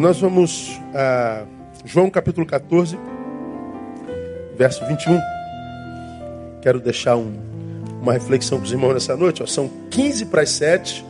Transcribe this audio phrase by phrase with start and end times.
[0.00, 1.44] Nós vamos a
[1.84, 2.98] João capítulo 14,
[4.56, 5.20] verso 21.
[6.62, 7.38] Quero deixar um,
[8.00, 9.42] uma reflexão com os irmãos nessa noite.
[9.42, 11.04] Ó, são 15 para as 7.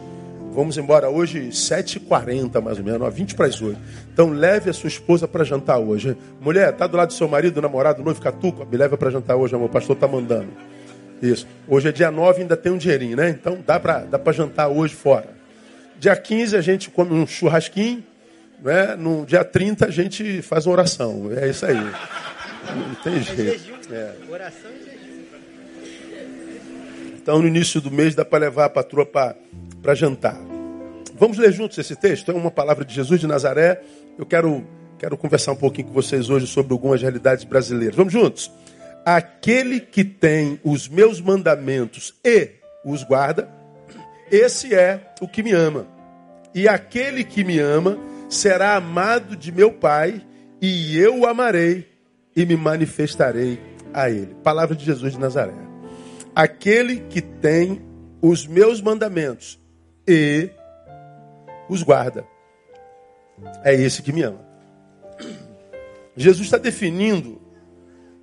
[0.53, 3.79] Vamos embora hoje, 7h40 mais ou menos, 20 para as 8.
[4.13, 6.17] Então leve a sua esposa para jantar hoje.
[6.41, 8.67] Mulher, tá do lado do seu marido, namorado, noivo, catuco?
[8.69, 9.67] Me leva para jantar hoje, amor.
[9.67, 10.49] O pastor tá mandando.
[11.23, 11.47] Isso.
[11.69, 13.31] Hoje é dia 9, ainda tem um dinheirinho, né?
[13.31, 15.29] Então dá para dá jantar hoje fora.
[15.97, 18.10] Dia 15 a gente come um churrasquinho.
[18.63, 18.97] Né?
[18.97, 21.31] No dia 30 a gente faz uma oração.
[21.37, 21.75] É isso aí.
[21.75, 23.93] Não tem jeito.
[23.93, 24.15] É.
[24.29, 25.01] Oração e jejum.
[27.17, 30.39] Então no início do mês dá para levar a patroa para jantar.
[31.15, 32.31] Vamos ler juntos esse texto?
[32.31, 33.83] É uma palavra de Jesus de Nazaré.
[34.19, 34.67] Eu quero,
[34.99, 37.95] quero conversar um pouquinho com vocês hoje sobre algumas realidades brasileiras.
[37.95, 38.51] Vamos juntos?
[39.05, 42.53] Aquele que tem os meus mandamentos e
[42.85, 43.49] os guarda,
[44.31, 45.87] esse é o que me ama.
[46.55, 47.99] E aquele que me ama
[48.31, 50.25] será amado de meu Pai,
[50.63, 51.87] e eu o amarei
[52.35, 53.61] e me manifestarei
[53.93, 54.35] a ele.
[54.43, 55.53] Palavra de Jesus de Nazaré.
[56.35, 57.83] Aquele que tem
[58.23, 59.61] os meus mandamentos
[60.07, 60.49] e
[61.69, 62.25] os guarda,
[63.65, 64.41] é esse que me ama.
[66.17, 67.41] Jesus está definindo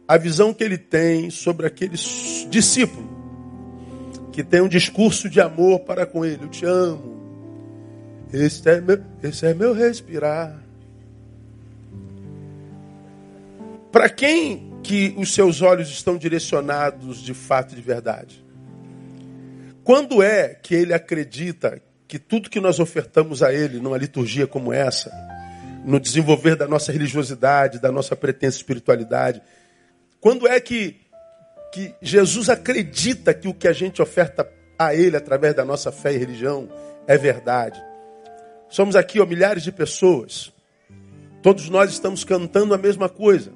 [0.08, 1.98] a visão que ele tem sobre aquele
[2.50, 3.18] discípulo
[4.38, 6.44] que tem um discurso de amor para com ele.
[6.44, 7.17] Eu te amo.
[8.32, 10.58] Esse é meu, esse é meu respirar.
[13.92, 18.44] Para quem que os seus olhos estão direcionados de fato e de verdade?
[19.84, 24.72] Quando é que ele acredita que tudo que nós ofertamos a ele numa liturgia como
[24.72, 25.12] essa,
[25.86, 29.42] no desenvolver da nossa religiosidade, da nossa pretensa espiritualidade,
[30.20, 30.98] quando é que,
[31.74, 36.14] que Jesus acredita que o que a gente oferta a Ele através da nossa fé
[36.14, 36.68] e religião
[37.08, 37.82] é verdade?
[38.70, 40.52] Somos aqui ó, milhares de pessoas.
[41.42, 43.54] Todos nós estamos cantando a mesma coisa.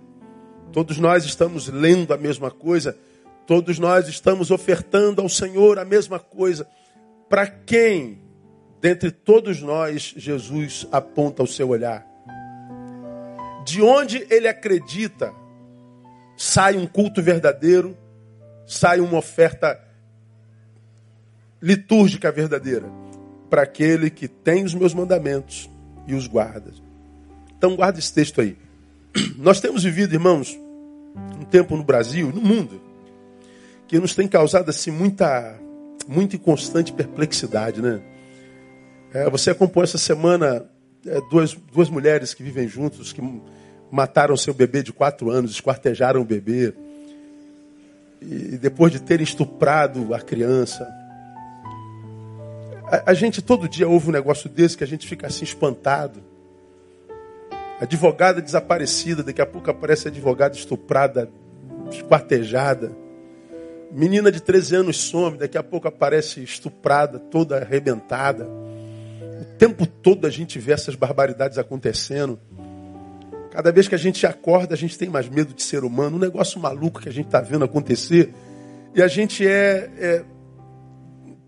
[0.72, 2.98] Todos nós estamos lendo a mesma coisa.
[3.46, 6.68] Todos nós estamos ofertando ao Senhor a mesma coisa.
[7.28, 8.22] Para quem,
[8.80, 12.08] dentre todos nós, Jesus aponta o seu olhar?
[13.66, 15.34] De onde ele acredita
[16.38, 17.98] sai um culto verdadeiro,
[18.66, 19.80] sai uma oferta
[21.62, 23.01] litúrgica verdadeira
[23.52, 25.70] para aquele que tem os meus mandamentos
[26.08, 26.72] e os guarda.
[27.58, 28.56] Então guarda esse texto aí.
[29.36, 30.58] Nós temos vivido, irmãos,
[31.38, 32.82] um tempo no Brasil, no mundo,
[33.90, 35.60] que nos tem causado assim muita,
[36.08, 38.02] muita e constante perplexidade, né?
[39.14, 40.66] É, você acompanhou essa semana
[41.06, 43.22] é, duas, duas mulheres que vivem juntos, que
[43.92, 46.74] mataram seu bebê de quatro anos, esquartejaram o bebê.
[48.22, 51.01] E depois de terem estuprado a criança.
[52.92, 56.22] A, a gente todo dia ouve um negócio desse que a gente fica assim espantado.
[57.80, 61.32] Advogada desaparecida, daqui a pouco aparece advogada estuprada,
[61.90, 62.92] esquartejada.
[63.92, 68.46] Menina de 13 anos some, daqui a pouco aparece estuprada, toda arrebentada.
[68.46, 72.40] O tempo todo a gente vê essas barbaridades acontecendo.
[73.52, 76.18] Cada vez que a gente acorda, a gente tem mais medo de ser humano.
[76.18, 78.34] Um negócio maluco que a gente está vendo acontecer.
[78.94, 80.26] E a gente é, é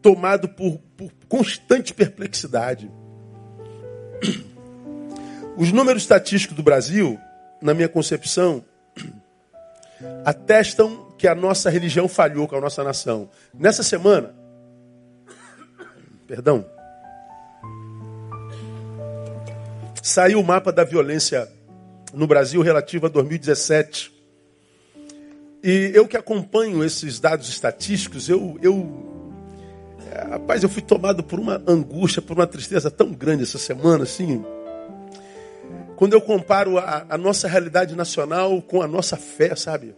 [0.04, 2.92] tomado por, por constante perplexidade.
[5.58, 7.18] Os números estatísticos do Brasil,
[7.62, 8.64] na minha concepção,
[10.26, 13.30] atestam que a nossa religião falhou com a nossa nação.
[13.54, 14.36] Nessa semana,
[16.28, 16.66] perdão,
[20.02, 21.50] saiu o mapa da violência
[22.14, 24.12] no Brasil relativo a 2017.
[25.64, 29.13] E eu que acompanho esses dados estatísticos, eu, eu
[30.34, 34.44] rapaz, eu fui tomado por uma angústia, por uma tristeza tão grande essa semana, assim.
[35.96, 39.96] Quando eu comparo a, a nossa realidade nacional com a nossa fé, sabe?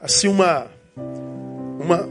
[0.00, 0.66] Assim, uma,
[1.80, 2.08] uma,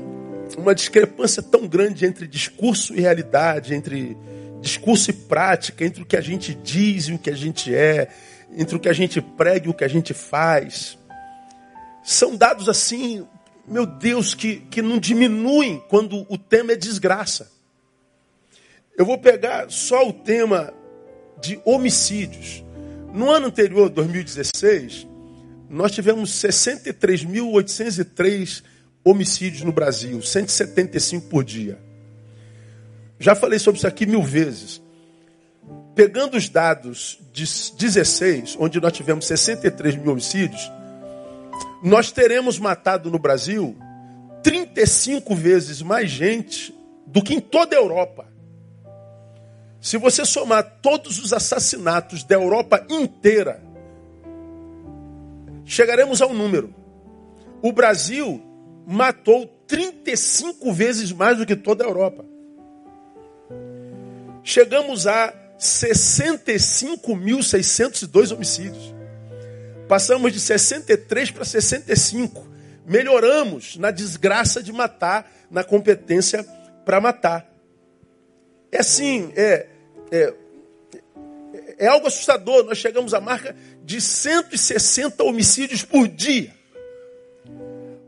[0.57, 4.17] uma discrepância tão grande entre discurso e realidade, entre
[4.61, 8.07] discurso e prática, entre o que a gente diz e o que a gente é,
[8.55, 10.97] entre o que a gente prega e o que a gente faz.
[12.01, 13.27] São dados assim,
[13.71, 17.49] meu Deus, que, que não diminuem quando o tema é desgraça.
[18.97, 20.73] Eu vou pegar só o tema
[21.41, 22.65] de homicídios.
[23.13, 25.07] No ano anterior, 2016,
[25.69, 28.61] nós tivemos 63.803
[29.05, 31.79] homicídios no Brasil, 175 por dia.
[33.19, 34.81] Já falei sobre isso aqui mil vezes.
[35.95, 37.45] Pegando os dados de
[37.77, 40.69] 16, onde nós tivemos 63 mil homicídios,
[41.83, 43.75] nós teremos matado no Brasil
[44.43, 46.73] 35 vezes mais gente
[47.05, 48.27] do que em toda a Europa.
[49.79, 53.63] Se você somar todos os assassinatos da Europa inteira,
[55.65, 56.73] chegaremos a um número.
[57.61, 58.41] O Brasil
[58.85, 62.25] matou 35 vezes mais do que toda a Europa.
[64.43, 69.00] Chegamos a 65.602 homicídios.
[69.91, 72.47] Passamos de 63 para 65.
[72.85, 76.45] Melhoramos na desgraça de matar, na competência
[76.85, 77.45] para matar.
[78.71, 79.67] É assim, é,
[80.09, 80.33] é,
[81.77, 82.63] é algo assustador.
[82.63, 83.53] Nós chegamos à marca
[83.83, 86.55] de 160 homicídios por dia.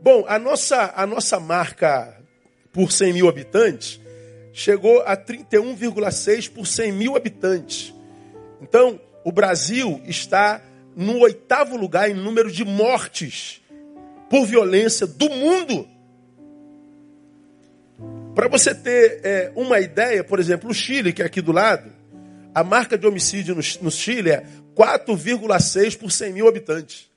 [0.00, 2.18] Bom, a nossa, a nossa marca
[2.72, 4.00] por 100 mil habitantes
[4.54, 7.92] chegou a 31,6 por 100 mil habitantes.
[8.62, 10.62] Então, o Brasil está
[10.96, 13.60] no oitavo lugar em número de mortes
[14.28, 15.88] por violência do mundo.
[18.34, 21.90] Para você ter é, uma ideia, por exemplo, o Chile, que é aqui do lado,
[22.54, 24.44] a marca de homicídio no, no Chile é
[24.74, 27.08] 4,6 por 100 mil habitantes.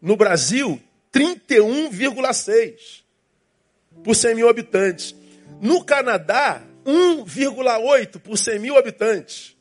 [0.00, 0.80] No Brasil,
[1.12, 3.02] 31,6
[4.02, 5.14] por 100 mil habitantes.
[5.60, 9.56] No Canadá, 1,8 por 100 mil habitantes.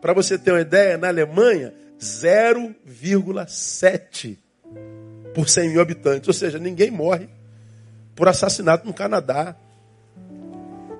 [0.00, 1.72] Para você ter uma ideia, na Alemanha,
[2.02, 4.36] 0,7
[5.32, 6.26] por 100 mil habitantes.
[6.26, 7.28] Ou seja, ninguém morre
[8.16, 9.54] por assassinato no Canadá.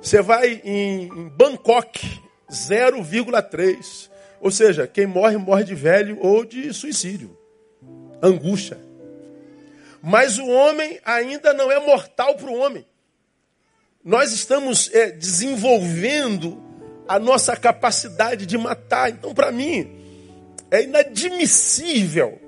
[0.01, 4.11] Você vai em, Bangkok, 0,3.
[4.41, 7.37] Ou seja, quem morre, morre de velho ou de suicídio.
[8.23, 8.79] Angústia.
[10.01, 12.87] Mas o homem ainda não é mortal para o homem.
[14.05, 16.61] Nós estamos é, desenvolvendo
[17.07, 19.11] a nossa capacidade de matar.
[19.11, 20.02] Então, para mim,
[20.73, 22.41] é inadmissível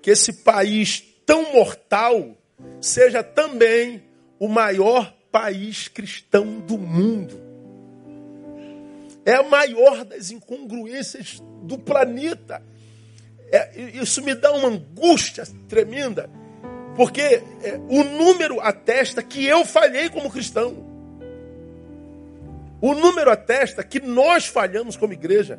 [0.00, 2.38] que esse país tão mortal
[2.80, 4.04] seja também
[4.38, 7.40] o maior país cristão do mundo.
[9.26, 12.62] É a maior das incongruências do planeta.
[13.50, 16.30] É, isso me dá uma angústia tremenda,
[16.94, 20.88] porque é, o número atesta que eu falhei como cristão.
[22.80, 25.58] O número atesta que nós falhamos como igreja.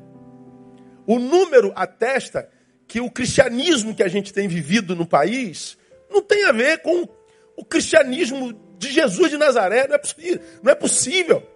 [1.05, 2.49] O número atesta
[2.87, 5.77] que o cristianismo que a gente tem vivido no país
[6.09, 7.07] não tem a ver com
[7.55, 9.87] o cristianismo de Jesus de Nazaré.
[9.87, 10.41] Não é possível.
[10.61, 11.47] Não é possível.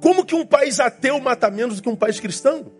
[0.00, 2.72] Como que um país ateu mata menos do que um país cristão?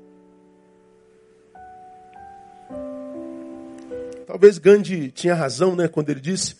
[4.26, 6.56] Talvez Gandhi tinha razão, né, quando ele disse: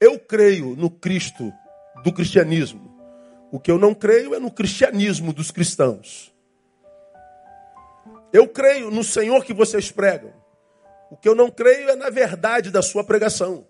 [0.00, 1.52] "Eu creio no Cristo
[2.02, 2.90] do cristianismo.
[3.52, 6.31] O que eu não creio é no cristianismo dos cristãos."
[8.32, 10.32] Eu creio no Senhor que vocês pregam.
[11.10, 13.66] O que eu não creio é na verdade da sua pregação.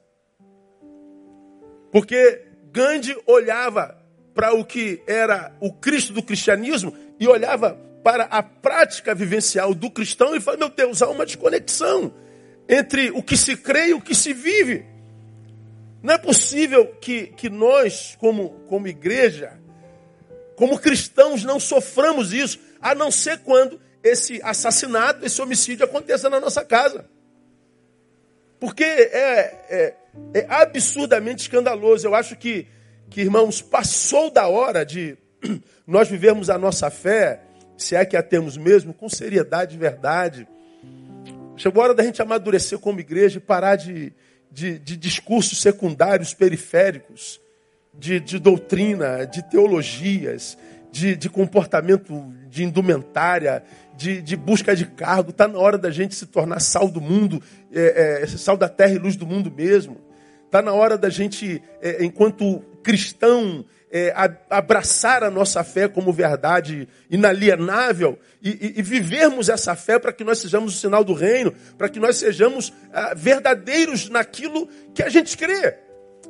[1.91, 3.99] Porque Gandhi olhava
[4.35, 9.91] para o que era o Cristo do cristianismo e olhava para a prática vivencial do
[9.91, 12.15] cristão e falava: Meu Deus, há uma desconexão
[12.69, 14.87] entre o que se crê e o que se vive.
[16.03, 19.61] Não é possível que, que nós, como, como igreja,
[20.57, 26.41] como cristãos, não soframos isso, a não ser quando esse assassinato, esse homicídio aconteça na
[26.41, 27.05] nossa casa.
[28.59, 29.97] Porque é, é,
[30.35, 32.07] é absurdamente escandaloso.
[32.07, 32.67] Eu acho que,
[33.11, 35.17] que, irmãos, passou da hora de
[35.87, 37.41] nós vivermos a nossa fé,
[37.77, 40.47] se é que a temos mesmo, com seriedade e verdade.
[41.57, 44.13] Chegou a hora da gente amadurecer como igreja e parar de,
[44.51, 47.41] de, de discursos secundários, periféricos,
[47.93, 50.57] de, de doutrina, de teologias,
[50.91, 53.65] de, de comportamento de indumentária,
[54.03, 55.31] de, de busca de cargo.
[55.31, 57.41] Está na hora da gente se tornar sal do mundo,
[57.73, 60.01] é, é, sal da terra e luz do mundo mesmo.
[60.45, 64.13] Está na hora da gente, é, enquanto cristão, é,
[64.51, 70.25] abraçar a nossa fé como verdade inalienável e, e, e vivermos essa fé para que
[70.25, 75.09] nós sejamos o sinal do reino, para que nós sejamos ah, verdadeiros naquilo que a
[75.09, 75.79] gente crê.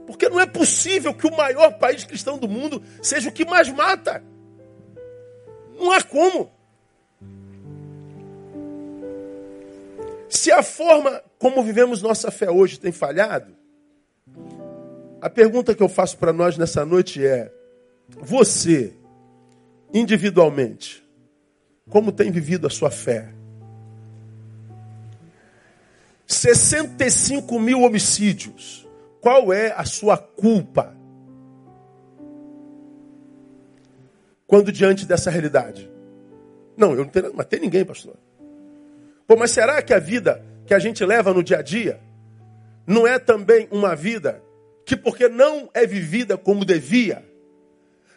[0.06, 3.68] Porque não é possível que o maior país cristão do mundo seja o que mais
[3.68, 4.22] mata.
[5.78, 6.61] Não há como.
[10.32, 13.54] Se a forma como vivemos nossa fé hoje tem falhado,
[15.20, 17.52] a pergunta que eu faço para nós nessa noite é:
[18.08, 18.96] você,
[19.92, 21.06] individualmente,
[21.90, 23.34] como tem vivido a sua fé?
[26.26, 28.88] 65 mil homicídios.
[29.20, 30.96] Qual é a sua culpa?
[34.52, 35.90] quando diante dessa realidade?
[36.76, 38.14] Não, eu não tenho, matei ninguém, pastor.
[39.32, 41.98] Pô, mas será que a vida que a gente leva no dia a dia
[42.86, 44.42] não é também uma vida
[44.84, 47.24] que, porque não é vivida como devia,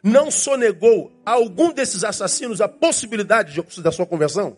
[0.03, 4.57] não sonegou a algum desses assassinos a possibilidade de, da sua conversão?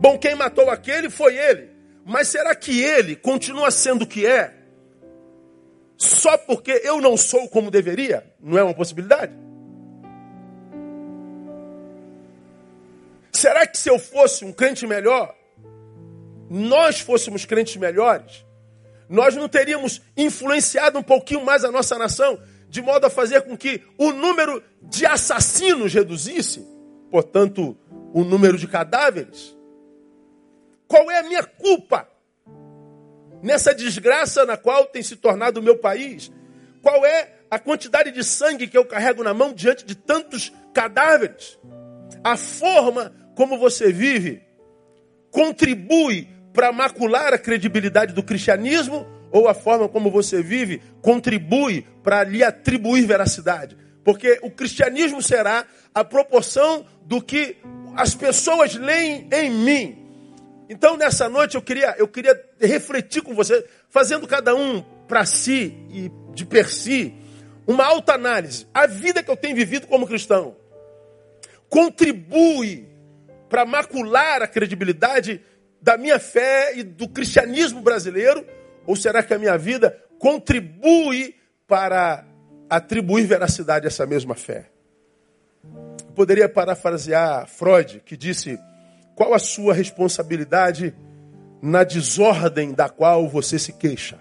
[0.00, 1.70] Bom, quem matou aquele foi ele.
[2.04, 4.52] Mas será que ele continua sendo o que é?
[5.96, 8.26] Só porque eu não sou como deveria?
[8.40, 9.32] Não é uma possibilidade?
[13.42, 15.34] Será que se eu fosse um crente melhor,
[16.48, 18.46] nós fôssemos crentes melhores,
[19.08, 23.56] nós não teríamos influenciado um pouquinho mais a nossa nação, de modo a fazer com
[23.56, 26.64] que o número de assassinos reduzisse,
[27.10, 27.76] portanto,
[28.14, 29.58] o número de cadáveres?
[30.86, 32.08] Qual é a minha culpa
[33.42, 36.30] nessa desgraça na qual tem se tornado o meu país?
[36.80, 41.58] Qual é a quantidade de sangue que eu carrego na mão diante de tantos cadáveres?
[42.22, 44.42] A forma como você vive
[45.30, 52.22] contribui para macular a credibilidade do cristianismo ou a forma como você vive contribui para
[52.24, 53.76] lhe atribuir veracidade?
[54.04, 57.56] Porque o cristianismo será a proporção do que
[57.96, 59.98] as pessoas leem em mim.
[60.68, 65.76] Então, nessa noite, eu queria, eu queria refletir com você, fazendo cada um para si
[65.90, 67.14] e de per si,
[67.66, 68.66] uma alta análise.
[68.72, 70.56] A vida que eu tenho vivido como cristão
[71.68, 72.88] contribui
[73.52, 75.42] para macular a credibilidade
[75.78, 78.46] da minha fé e do cristianismo brasileiro?
[78.86, 81.34] Ou será que a minha vida contribui
[81.68, 82.24] para
[82.70, 84.70] atribuir veracidade a essa mesma fé?
[85.62, 88.58] Eu poderia parafrasear Freud, que disse
[89.14, 90.94] qual a sua responsabilidade
[91.60, 94.18] na desordem da qual você se queixa?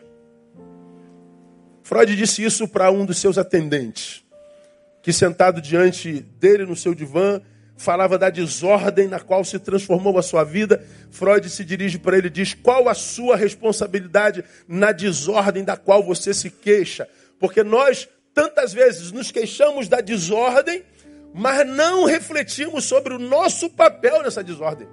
[1.84, 4.26] Freud disse isso para um dos seus atendentes,
[5.02, 7.42] que sentado diante dele no seu divã,
[7.78, 10.86] falava da desordem na qual se transformou a sua vida.
[11.10, 16.04] Freud se dirige para ele e diz: Qual a sua responsabilidade na desordem da qual
[16.04, 17.08] você se queixa?
[17.40, 20.84] Porque nós tantas vezes nos queixamos da desordem
[21.34, 24.88] mas não refletimos sobre o nosso papel nessa desordem.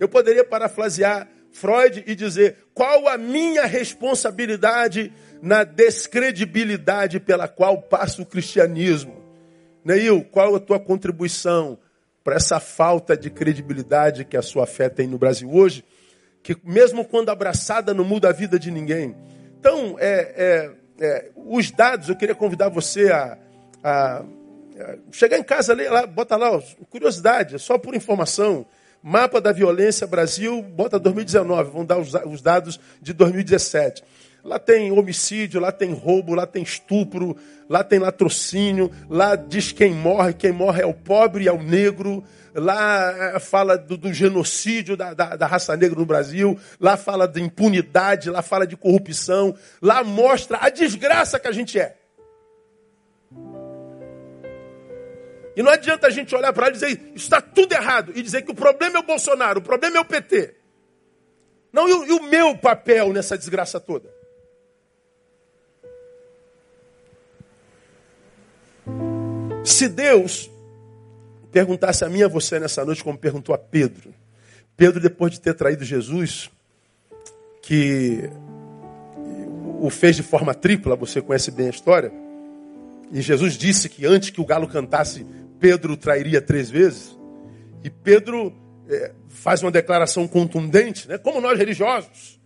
[0.00, 5.12] Eu poderia parafrasear Freud e dizer: qual a minha responsabilidade
[5.42, 9.23] na descredibilidade pela qual passa o cristianismo?
[9.84, 11.78] Neil, qual a tua contribuição
[12.22, 15.84] para essa falta de credibilidade que a sua fé tem no Brasil hoje?
[16.42, 19.14] Que mesmo quando abraçada não muda a vida de ninguém.
[19.58, 23.38] Então, é, é, é, os dados, eu queria convidar você a,
[23.82, 24.24] a
[25.12, 26.60] Chegar em casa, lá, bota lá,
[26.90, 28.66] curiosidade, só por informação.
[29.00, 34.02] Mapa da violência Brasil, bota 2019, vão dar os, os dados de 2017.
[34.44, 37.34] Lá tem homicídio, lá tem roubo, lá tem estupro,
[37.66, 42.22] lá tem latrocínio, lá diz quem morre, quem morre é o pobre, é o negro,
[42.54, 47.26] lá eh, fala do, do genocídio da, da, da, raça negra no Brasil, lá fala
[47.26, 51.96] de impunidade, lá fala de corrupção, lá mostra a desgraça que a gente é.
[55.56, 58.42] E não adianta a gente olhar para lá e dizer, está tudo errado, e dizer
[58.42, 60.54] que o problema é o Bolsonaro, o problema é o PT.
[61.72, 64.13] Não, e o, e o meu papel nessa desgraça toda?
[69.64, 70.50] Se Deus
[71.50, 74.12] perguntasse a mim e a você nessa noite, como perguntou a Pedro,
[74.76, 76.50] Pedro, depois de ter traído Jesus,
[77.62, 78.28] que
[79.80, 82.12] o fez de forma tripla, você conhece bem a história,
[83.10, 85.24] e Jesus disse que antes que o galo cantasse,
[85.58, 87.16] Pedro trairia três vezes.
[87.82, 88.52] E Pedro
[88.88, 91.16] é, faz uma declaração contundente, né?
[91.16, 92.38] como nós religiosos.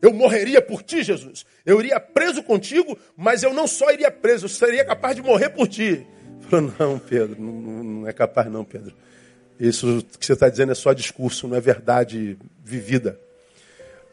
[0.00, 1.44] Eu morreria por ti, Jesus.
[1.64, 5.50] Eu iria preso contigo, mas eu não só iria preso, eu seria capaz de morrer
[5.50, 6.06] por ti.
[6.48, 7.52] Falou, não, Pedro, não,
[7.84, 8.94] não é capaz não, Pedro.
[9.58, 13.18] Isso que você está dizendo é só discurso, não é verdade vivida.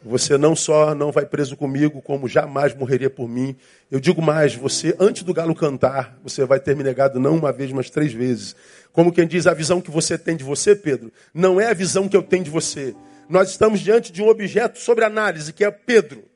[0.02, 3.54] Você não só não vai preso comigo, como jamais morreria por mim.
[3.90, 7.52] Eu digo mais, você, antes do galo cantar, você vai ter me negado não uma
[7.52, 8.56] vez, mas três vezes.
[8.92, 12.08] Como quem diz, a visão que você tem de você, Pedro, não é a visão
[12.08, 12.94] que eu tenho de você.
[13.28, 16.29] Nós estamos diante de um objeto sobre análise, que é Pedro.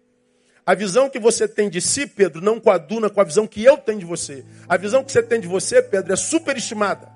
[0.67, 3.77] A visão que você tem de si, Pedro, não coaduna com a visão que eu
[3.77, 4.45] tenho de você.
[4.67, 7.13] A visão que você tem de você, Pedro, é superestimada.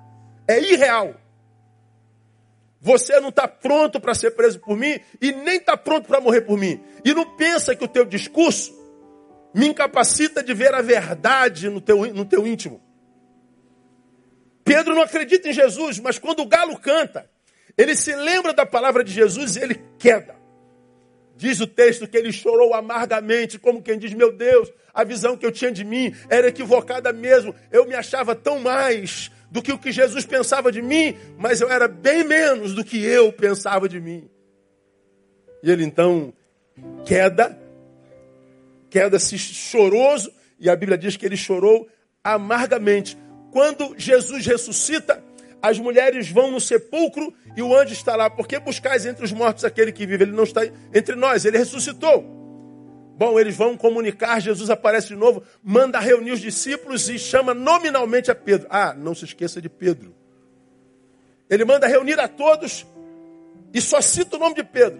[0.47, 1.15] É irreal.
[2.81, 6.41] Você não está pronto para ser preso por mim e nem está pronto para morrer
[6.41, 6.79] por mim.
[7.03, 8.77] E não pensa que o teu discurso
[9.53, 12.81] me incapacita de ver a verdade no teu, no teu íntimo.
[14.63, 17.29] Pedro não acredita em Jesus, mas quando o galo canta,
[17.75, 20.38] ele se lembra da palavra de Jesus e ele queda.
[21.39, 25.45] Diz o texto que ele chorou amargamente, como quem diz: Meu Deus, a visão que
[25.45, 27.55] eu tinha de mim era equivocada mesmo.
[27.71, 31.71] Eu me achava tão mais do que o que Jesus pensava de mim, mas eu
[31.71, 34.29] era bem menos do que eu pensava de mim.
[35.63, 36.33] E ele então
[37.05, 37.57] queda,
[38.89, 41.87] queda-se choroso e a Bíblia diz que ele chorou
[42.21, 43.17] amargamente.
[43.49, 45.23] Quando Jesus ressuscita,
[45.61, 48.29] as mulheres vão no sepulcro e o anjo está lá.
[48.29, 50.23] Por que buscais entre os mortos aquele que vive?
[50.23, 50.61] Ele não está
[50.93, 52.37] entre nós, ele ressuscitou.
[53.17, 58.31] Bom, eles vão comunicar, Jesus aparece de novo, manda reunir os discípulos e chama nominalmente
[58.31, 58.67] a Pedro.
[58.69, 60.15] Ah, não se esqueça de Pedro.
[61.49, 62.85] Ele manda reunir a todos
[63.73, 64.99] e só cita o nome de Pedro.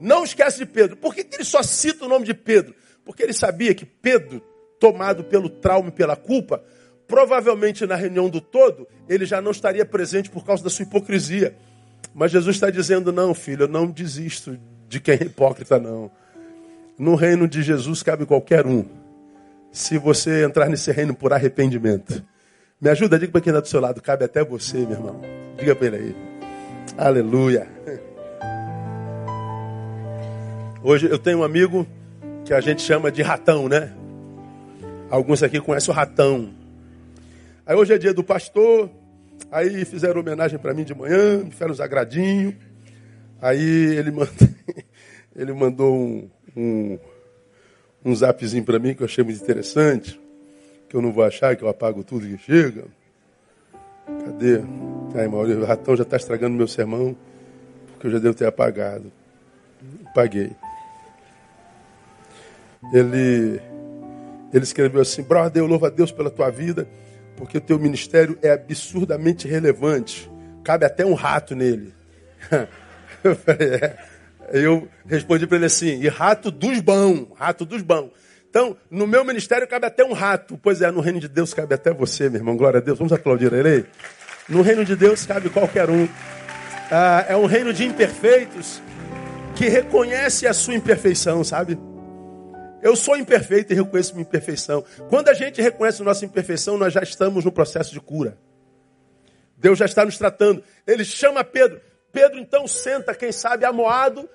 [0.00, 0.96] Não esquece de Pedro.
[0.96, 2.74] Por que ele só cita o nome de Pedro?
[3.04, 4.40] Porque ele sabia que Pedro,
[4.78, 6.64] tomado pelo trauma e pela culpa,
[7.10, 11.56] provavelmente na reunião do todo, ele já não estaria presente por causa da sua hipocrisia.
[12.14, 14.56] Mas Jesus está dizendo: não, filho, eu não desisto
[14.88, 16.10] de quem é hipócrita, não.
[16.96, 18.84] No reino de Jesus cabe qualquer um.
[19.72, 22.24] Se você entrar nesse reino por arrependimento.
[22.80, 25.20] Me ajuda, diga para quem está do seu lado, cabe até você, meu irmão.
[25.58, 26.16] Diga para ele aí.
[26.96, 27.68] Aleluia.
[30.82, 31.86] Hoje eu tenho um amigo
[32.44, 33.92] que a gente chama de ratão, né?
[35.10, 36.59] Alguns aqui conhecem o ratão.
[37.70, 38.90] Aí hoje é dia do pastor,
[39.48, 42.56] aí fizeram homenagem para mim de manhã, me fizeram os agradinhos.
[43.40, 44.10] Aí ele,
[45.36, 46.98] ele mandou um, um,
[48.04, 50.20] um zapzinho para mim que eu achei muito interessante,
[50.88, 52.86] que eu não vou achar, que eu apago tudo que chega.
[54.04, 54.62] Cadê?
[55.14, 57.16] Aí, Maurício, o ratão já está estragando meu sermão,
[57.92, 59.12] porque eu já devo ter apagado.
[60.12, 60.50] Paguei.
[62.92, 63.60] Ele,
[64.52, 66.88] ele escreveu assim, brother, eu louvo a Deus pela tua vida,
[67.40, 70.30] porque o teu ministério é absurdamente relevante.
[70.62, 71.94] Cabe até um rato nele.
[74.52, 78.10] eu respondi para ele assim, e rato dos bons, rato dos bons.
[78.50, 80.60] Então, no meu ministério cabe até um rato.
[80.62, 82.58] Pois é, no reino de Deus cabe até você, meu irmão.
[82.58, 82.98] Glória a Deus.
[82.98, 83.84] Vamos aplaudir ele aí?
[84.46, 86.06] No reino de Deus cabe qualquer um.
[86.90, 88.82] Ah, é um reino de imperfeitos
[89.56, 91.78] que reconhece a sua imperfeição, sabe?
[92.82, 94.84] Eu sou imperfeito e reconheço minha imperfeição.
[95.08, 98.38] Quando a gente reconhece nossa imperfeição, nós já estamos no processo de cura.
[99.56, 100.62] Deus já está nos tratando.
[100.86, 101.80] Ele chama Pedro.
[102.12, 104.28] Pedro então senta, quem sabe, amoado,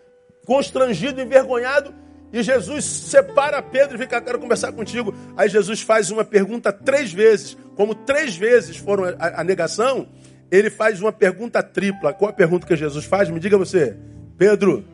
[0.45, 1.93] constrangido, envergonhado,
[2.31, 5.13] e Jesus separa Pedro e fica, quero conversar contigo.
[5.37, 10.07] Aí Jesus faz uma pergunta três vezes, como três vezes foram a, a negação,
[10.51, 12.13] ele faz uma pergunta tripla.
[12.13, 13.29] Qual a pergunta que Jesus faz?
[13.29, 13.95] Me diga você,
[14.37, 14.85] Pedro,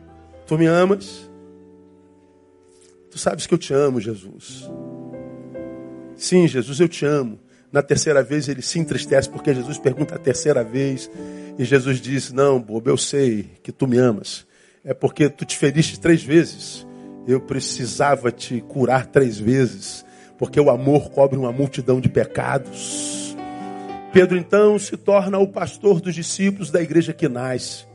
[0.46, 1.30] tu me amas?
[3.12, 4.68] Tu sabes que eu te amo, Jesus.
[6.16, 7.38] Sim, Jesus, eu te amo.
[7.70, 11.08] Na terceira vez ele se entristece porque Jesus pergunta a terceira vez
[11.56, 14.46] e Jesus diz: Não, bobo, eu sei que tu me amas
[14.84, 16.86] é porque tu te feriste três vezes.
[17.26, 20.04] Eu precisava te curar três vezes,
[20.36, 23.36] porque o amor cobre uma multidão de pecados.
[24.12, 27.86] Pedro então se torna o pastor dos discípulos da igreja que nasce.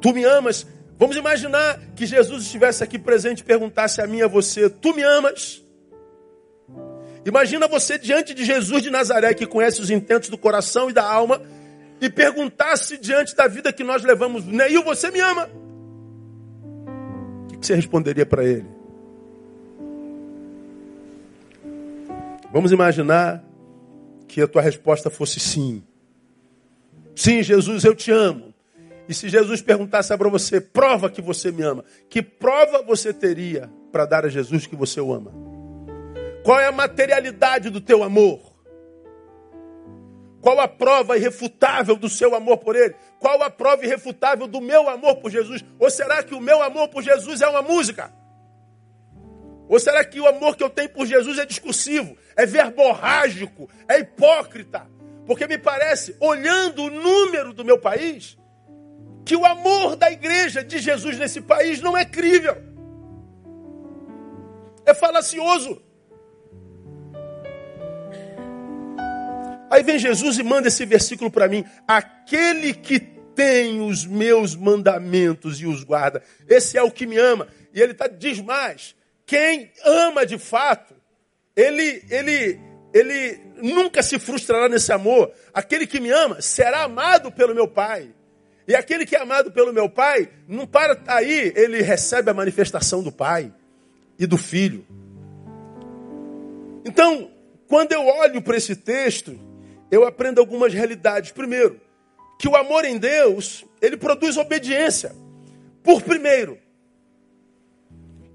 [0.00, 0.66] Tu me amas?
[0.98, 4.94] Vamos imaginar que Jesus estivesse aqui presente e perguntasse a mim e a você: Tu
[4.94, 5.62] me amas?
[7.24, 11.04] Imagina você diante de Jesus de Nazaré, que conhece os intentos do coração e da
[11.04, 11.40] alma,
[12.00, 15.48] e perguntasse diante da vida que nós levamos: Neil, você me ama?
[17.62, 18.66] que você responderia para ele?
[22.52, 23.42] Vamos imaginar
[24.28, 25.82] que a tua resposta fosse sim.
[27.14, 28.51] Sim, Jesus, eu te amo.
[29.08, 33.70] E se Jesus perguntasse para você, prova que você me ama, que prova você teria
[33.90, 35.32] para dar a Jesus que você o ama?
[36.44, 38.52] Qual é a materialidade do teu amor?
[40.40, 42.94] Qual a prova irrefutável do seu amor por Ele?
[43.20, 45.64] Qual a prova irrefutável do meu amor por Jesus?
[45.78, 48.12] Ou será que o meu amor por Jesus é uma música?
[49.68, 54.00] Ou será que o amor que eu tenho por Jesus é discursivo, é verborrágico, é
[54.00, 54.90] hipócrita?
[55.26, 58.36] Porque me parece, olhando o número do meu país,
[59.24, 62.56] que o amor da igreja de Jesus nesse país não é crível.
[64.84, 65.80] É falacioso.
[69.70, 75.60] Aí vem Jesus e manda esse versículo para mim: aquele que tem os meus mandamentos
[75.60, 77.48] e os guarda, esse é o que me ama.
[77.72, 80.94] E ele tá, diz mais: quem ama de fato,
[81.56, 82.60] ele, ele,
[82.92, 85.32] ele nunca se frustrará nesse amor.
[85.54, 88.10] Aquele que me ama será amado pelo meu Pai.
[88.66, 93.02] E aquele que é amado pelo meu Pai, não para aí, ele recebe a manifestação
[93.02, 93.52] do Pai
[94.18, 94.86] e do Filho.
[96.84, 97.30] Então,
[97.66, 99.38] quando eu olho para esse texto,
[99.90, 101.32] eu aprendo algumas realidades.
[101.32, 101.80] Primeiro,
[102.38, 105.14] que o amor em Deus, ele produz obediência.
[105.82, 106.58] Por primeiro,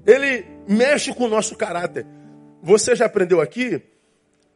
[0.05, 2.05] ele mexe com o nosso caráter.
[2.61, 3.81] Você já aprendeu aqui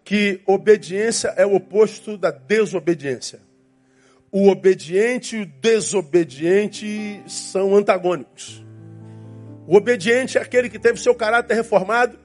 [0.04, 3.42] que obediência é o oposto da desobediência.
[4.32, 8.64] O obediente e o desobediente são antagônicos.
[9.68, 12.18] O obediente é aquele que teve seu caráter reformado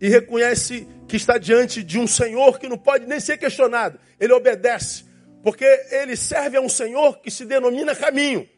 [0.00, 3.98] e reconhece que está diante de um Senhor que não pode nem ser questionado.
[4.18, 5.04] Ele obedece,
[5.42, 8.48] porque ele serve a um Senhor que se denomina caminho.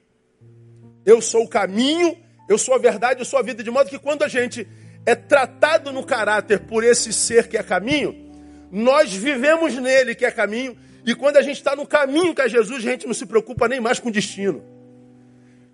[1.05, 2.17] Eu sou o caminho,
[2.49, 4.67] eu sou a verdade, eu sou a vida, de modo que quando a gente
[5.05, 8.33] é tratado no caráter por esse ser que é caminho,
[8.71, 12.49] nós vivemos nele que é caminho, e quando a gente está no caminho que é
[12.49, 14.61] Jesus, a gente não se preocupa nem mais com o destino.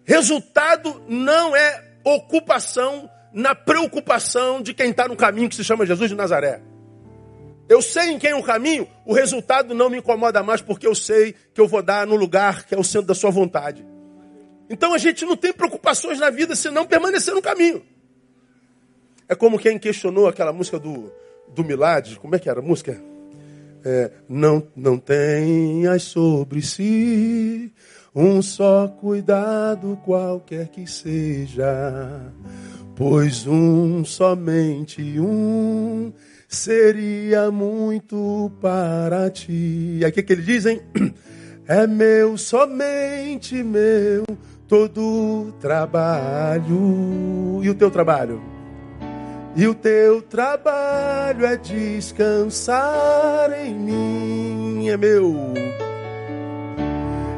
[0.05, 6.11] Resultado não é ocupação na preocupação de quem está no caminho que se chama Jesus
[6.11, 6.61] de Nazaré.
[7.67, 10.95] Eu sei em quem é o caminho, o resultado não me incomoda mais porque eu
[10.95, 13.87] sei que eu vou dar no lugar que é o centro da sua vontade.
[14.69, 17.83] Então a gente não tem preocupações na vida senão permanecer no caminho.
[19.27, 21.11] É como quem questionou aquela música do,
[21.49, 23.12] do Milad, como é que era a música?
[23.85, 27.73] É, não, não tenhas sobre si
[28.15, 32.31] um só cuidado qualquer que seja,
[32.95, 36.13] pois um, somente um,
[36.47, 39.99] seria muito para ti.
[40.01, 40.81] E aqui que ele diz, hein?
[41.67, 44.25] É meu, somente meu,
[44.67, 47.61] todo trabalho.
[47.63, 48.52] E o teu trabalho?
[49.55, 55.53] E o teu trabalho é descansar em mim, é meu,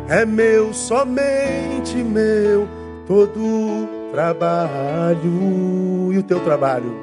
[0.08, 2.68] é meu, somente meu,
[3.04, 6.12] todo trabalho.
[6.12, 6.94] E o teu trabalho?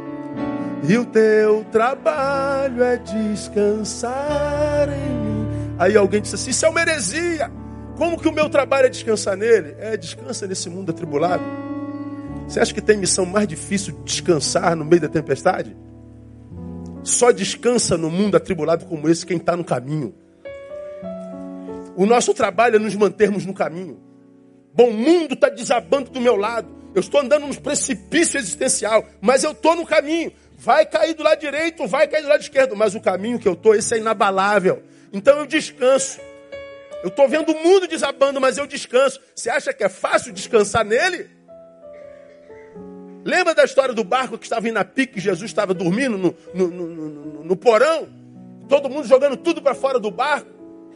[0.87, 5.47] E o teu trabalho é descansar em mim.
[5.77, 7.51] Aí alguém disse assim: Isso é uma heresia.
[7.97, 9.75] Como que o meu trabalho é descansar nele?
[9.77, 11.43] É, descansa nesse mundo atribulado.
[12.47, 15.75] Você acha que tem missão mais difícil de descansar no meio da tempestade?
[17.03, 20.13] Só descansa no mundo atribulado como esse quem está no caminho.
[21.95, 23.99] O nosso trabalho é nos mantermos no caminho.
[24.73, 26.67] Bom, o mundo está desabando do meu lado.
[26.93, 30.31] Eu estou andando nos precipício existencial, mas eu estou no caminho.
[30.57, 33.53] Vai cair do lado direito, vai cair do lado esquerdo, mas o caminho que eu
[33.53, 34.83] estou, esse é inabalável.
[35.11, 36.19] Então eu descanso.
[37.01, 39.19] Eu estou vendo o mundo desabando, mas eu descanso.
[39.35, 41.29] Você acha que é fácil descansar nele?
[43.23, 46.67] Lembra da história do barco que estava indo a pique, Jesus estava dormindo no, no,
[46.67, 48.07] no, no porão?
[48.67, 50.49] Todo mundo jogando tudo para fora do barco.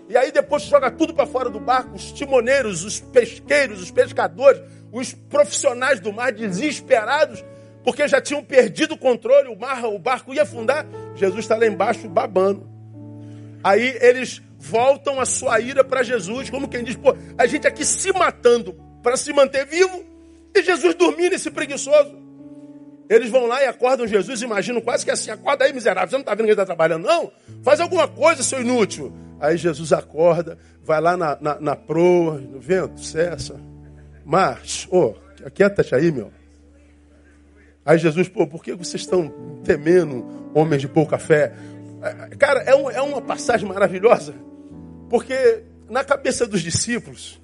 [0.09, 4.61] E aí depois joga tudo para fora do barco, os timoneiros, os pesqueiros, os pescadores,
[4.91, 7.43] os profissionais do mar desesperados,
[7.83, 10.85] porque já tinham perdido o controle, o mar, o barco ia afundar.
[11.15, 12.69] Jesus está lá embaixo babando.
[13.63, 17.83] Aí eles voltam a sua ira para Jesus, como quem diz, pô, a gente aqui
[17.83, 20.03] se matando para se manter vivo,
[20.55, 22.25] e Jesus dormindo, esse preguiçoso.
[23.09, 26.21] Eles vão lá e acordam Jesus, imaginam quase que assim, acorda aí, miserável, você não
[26.21, 27.31] está vendo que ele está trabalhando, não?
[27.61, 29.13] Faz alguma coisa, seu inútil.
[29.39, 33.59] Aí Jesus acorda, vai lá na, na, na proa, no vento, cessa.
[34.23, 36.31] Marcha, ô, oh, aquieta-te aí, meu.
[37.85, 39.29] Aí Jesus, pô, por que vocês estão
[39.63, 41.53] temendo, homens de pouca fé?
[42.01, 44.33] É, cara, é, um, é uma passagem maravilhosa,
[45.09, 47.39] porque na cabeça dos discípulos,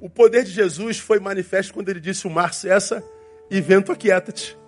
[0.00, 3.04] o poder de Jesus foi manifesto quando ele disse: O mar cessa
[3.50, 4.58] e vento aquieta-te.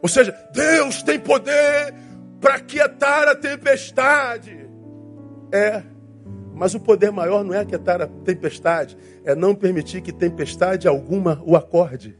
[0.00, 1.94] Ou seja, Deus tem poder
[2.40, 4.68] para aquietar a tempestade.
[5.50, 5.82] É,
[6.54, 11.42] mas o poder maior não é aquietar a tempestade, é não permitir que tempestade alguma
[11.44, 12.18] o acorde.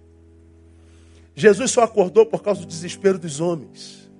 [1.34, 4.10] Jesus só acordou por causa do desespero dos homens.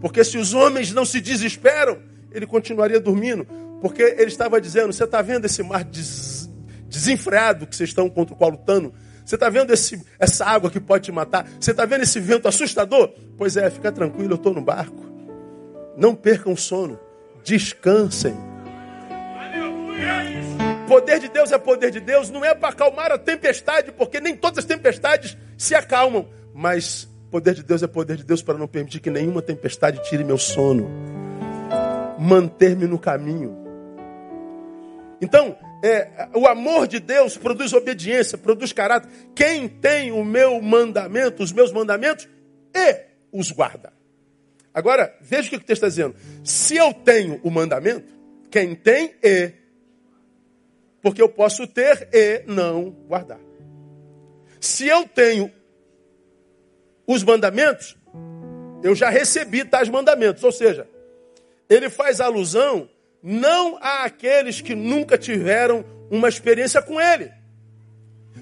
[0.00, 1.98] Porque se os homens não se desesperam,
[2.32, 3.46] ele continuaria dormindo.
[3.80, 6.41] Porque ele estava dizendo: Você está vendo esse mar des
[6.92, 8.92] desenfreado que vocês estão contra o qual lutando?
[9.24, 11.48] Você está vendo esse, essa água que pode te matar?
[11.58, 13.12] Você está vendo esse vento assustador?
[13.36, 15.10] Pois é, fica tranquilo, eu estou no barco.
[15.96, 16.98] Não percam o sono.
[17.44, 18.36] Descansem.
[20.86, 24.36] Poder de Deus é poder de Deus, não é para acalmar a tempestade, porque nem
[24.36, 26.28] todas as tempestades se acalmam.
[26.52, 30.22] Mas poder de Deus é poder de Deus para não permitir que nenhuma tempestade tire
[30.22, 30.90] meu sono.
[32.18, 33.56] Manter-me no caminho.
[35.20, 39.10] Então, é, o amor de Deus produz obediência, produz caráter.
[39.34, 42.28] Quem tem o meu mandamento, os meus mandamentos,
[42.72, 43.00] e
[43.32, 43.92] os guarda.
[44.72, 46.14] Agora, veja o que o texto está dizendo.
[46.44, 48.06] Se eu tenho o mandamento,
[48.48, 49.52] quem tem, e.
[51.02, 53.40] Porque eu posso ter e não guardar.
[54.60, 55.50] Se eu tenho
[57.04, 57.96] os mandamentos,
[58.84, 60.44] eu já recebi tais mandamentos.
[60.44, 60.88] Ou seja,
[61.68, 62.88] ele faz alusão
[63.22, 67.30] não a aqueles que nunca tiveram uma experiência com ele,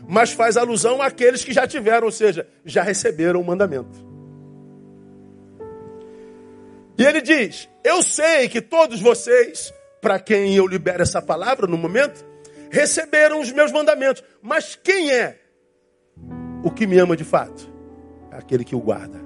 [0.08, 4.08] mas faz alusão àqueles que já tiveram, ou seja, já receberam o mandamento.
[6.98, 11.78] E ele diz: Eu sei que todos vocês, para quem eu libero essa palavra no
[11.78, 12.24] momento,
[12.70, 15.38] receberam os meus mandamentos, mas quem é
[16.62, 17.70] o que me ama de fato?
[18.30, 19.20] É aquele que o guarda.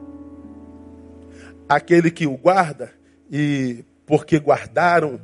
[1.69, 2.93] aquele que o guarda
[3.31, 5.21] e porque guardaram,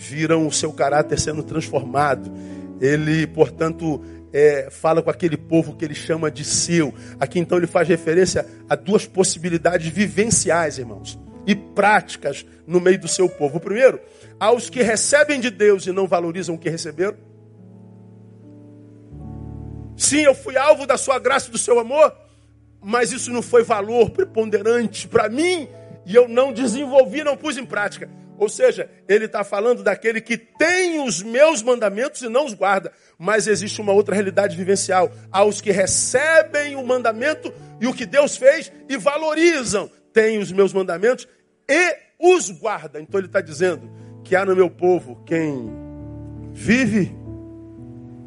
[0.00, 2.32] viram o seu caráter sendo transformado.
[2.80, 6.94] Ele, portanto, é, fala com aquele povo que ele chama de seu.
[7.18, 13.08] Aqui então ele faz referência a duas possibilidades vivenciais, irmãos, e práticas no meio do
[13.08, 13.58] seu povo.
[13.58, 14.00] O primeiro,
[14.38, 17.16] aos que recebem de Deus e não valorizam o que receberam.
[19.96, 22.10] Sim, eu fui alvo da sua graça e do seu amor,
[22.82, 25.68] mas isso não foi valor preponderante para mim
[26.06, 28.08] e eu não desenvolvi, não pus em prática.
[28.40, 32.90] Ou seja, ele está falando daquele que tem os meus mandamentos e não os guarda.
[33.18, 35.12] Mas existe uma outra realidade vivencial.
[35.30, 40.72] Aos que recebem o mandamento e o que Deus fez e valorizam, têm os meus
[40.72, 41.28] mandamentos
[41.68, 42.98] e os guarda.
[42.98, 43.90] Então ele está dizendo
[44.24, 45.70] que há no meu povo quem
[46.54, 47.14] vive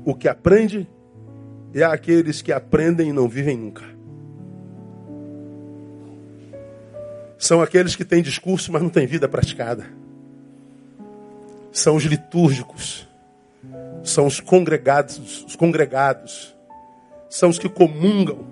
[0.05, 0.87] o que aprende
[1.73, 3.83] e há aqueles que aprendem e não vivem nunca.
[7.35, 10.02] São aqueles que têm discurso, mas não têm vida praticada.
[11.73, 13.07] São os litúrgicos.
[14.03, 16.55] São os congregados, os congregados.
[17.29, 18.47] São os que comungam,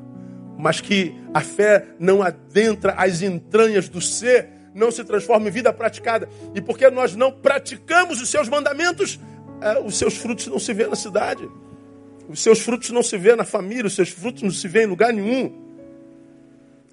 [0.57, 5.71] mas que a fé não adentra as entranhas do ser, não se transforma em vida
[5.71, 6.27] praticada.
[6.55, 9.19] E porque nós não praticamos os seus mandamentos,
[9.61, 11.47] é, os seus frutos não se vê na cidade.
[12.27, 14.87] Os seus frutos não se vê na família, os seus frutos não se vê em
[14.87, 15.61] lugar nenhum.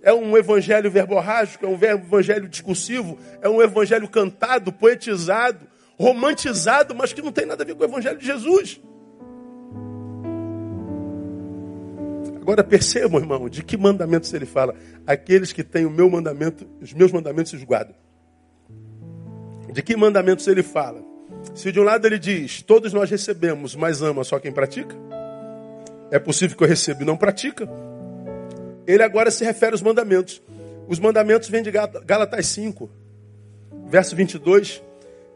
[0.03, 5.67] É um evangelho verborrágico, é um evangelho discursivo, é um evangelho cantado, poetizado,
[5.99, 8.81] romantizado, mas que não tem nada a ver com o evangelho de Jesus.
[12.41, 14.75] Agora percebam, irmão, de que mandamentos ele fala?
[15.07, 17.95] Aqueles que têm o meu mandamento, os meus mandamentos os guardam.
[19.71, 21.05] De que mandamentos ele fala?
[21.55, 24.97] Se de um lado ele diz, todos nós recebemos, mas ama só quem pratica,
[26.11, 27.69] é possível que eu receba e não pratica.
[28.87, 30.41] Ele agora se refere aos mandamentos.
[30.89, 32.91] Os mandamentos vêm de Gálatas 5,
[33.89, 34.83] verso 22,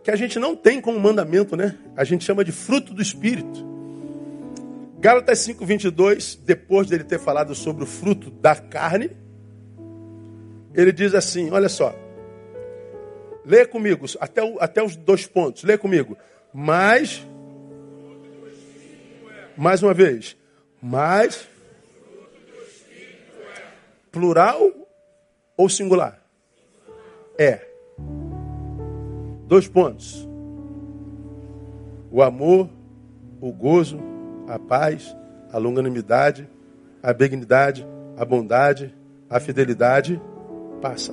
[0.03, 1.79] que a gente não tem como mandamento, né?
[1.97, 3.71] A gente chama de fruto do Espírito.
[4.99, 9.11] Gálatas 5, 22, depois dele ter falado sobre o fruto da carne,
[10.75, 11.95] ele diz assim: olha só,
[13.45, 16.17] lê comigo, até, o, até os dois pontos, lê comigo.
[16.53, 17.27] Mas,
[19.57, 20.37] mais uma vez,
[20.81, 21.49] mas
[24.13, 24.71] Plural
[25.57, 26.23] ou singular?
[27.39, 27.72] É.
[29.53, 30.27] Dois pontos.
[32.11, 32.71] O amor,
[33.39, 34.01] o gozo,
[34.49, 35.15] a paz,
[35.53, 36.49] a longanimidade,
[37.03, 37.87] a benignidade,
[38.17, 38.95] a bondade,
[39.29, 40.19] a fidelidade
[40.81, 41.13] passa.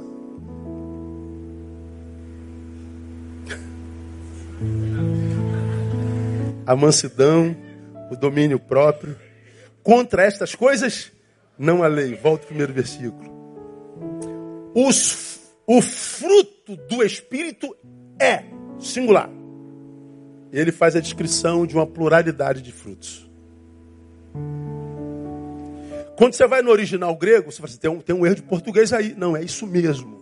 [6.65, 7.53] A mansidão,
[8.09, 9.17] o domínio próprio.
[9.83, 11.11] Contra estas coisas
[11.57, 12.15] não a lei.
[12.15, 13.29] Volta ao primeiro versículo.
[14.73, 17.75] Os, o fruto do Espírito
[18.19, 18.43] é
[18.79, 19.29] singular.
[20.51, 23.29] Ele faz a descrição de uma pluralidade de frutos.
[26.17, 28.43] Quando você vai no original grego, você fala assim, tem um, tem um erro de
[28.43, 29.13] português aí.
[29.15, 30.19] Não, é isso mesmo.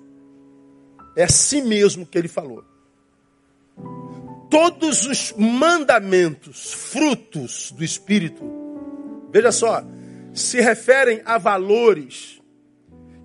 [1.15, 2.63] É assim mesmo que ele falou.
[4.49, 8.43] Todos os mandamentos, frutos do Espírito,
[9.31, 9.83] veja só,
[10.33, 12.39] se referem a valores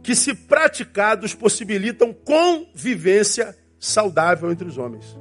[0.03, 5.19] que, se praticados, possibilitam convivência saudável entre os homens.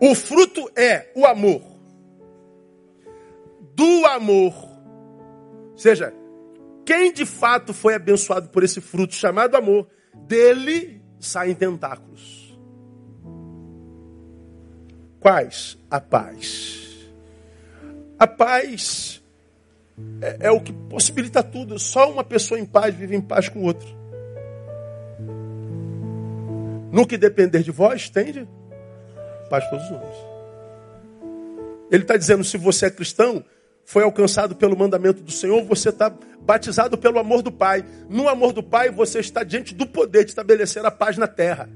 [0.00, 1.62] O fruto é o amor.
[3.74, 4.54] Do amor.
[5.72, 6.12] Ou seja,
[6.84, 9.86] quem de fato foi abençoado por esse fruto chamado amor,
[10.26, 12.58] dele saem tentáculos.
[15.20, 15.78] Quais?
[15.88, 16.82] A paz
[18.22, 19.20] a paz
[20.20, 21.76] é, é, o que possibilita tudo.
[21.76, 24.01] Só uma pessoa em paz vive em paz com o outro.
[26.92, 28.46] No que depender de vós, tende
[29.48, 30.16] paz todos os homens.
[31.90, 33.42] Ele está dizendo: se você é cristão,
[33.84, 37.84] foi alcançado pelo mandamento do Senhor, você está batizado pelo amor do Pai.
[38.08, 41.68] No amor do Pai, você está diante do poder de estabelecer a paz na terra.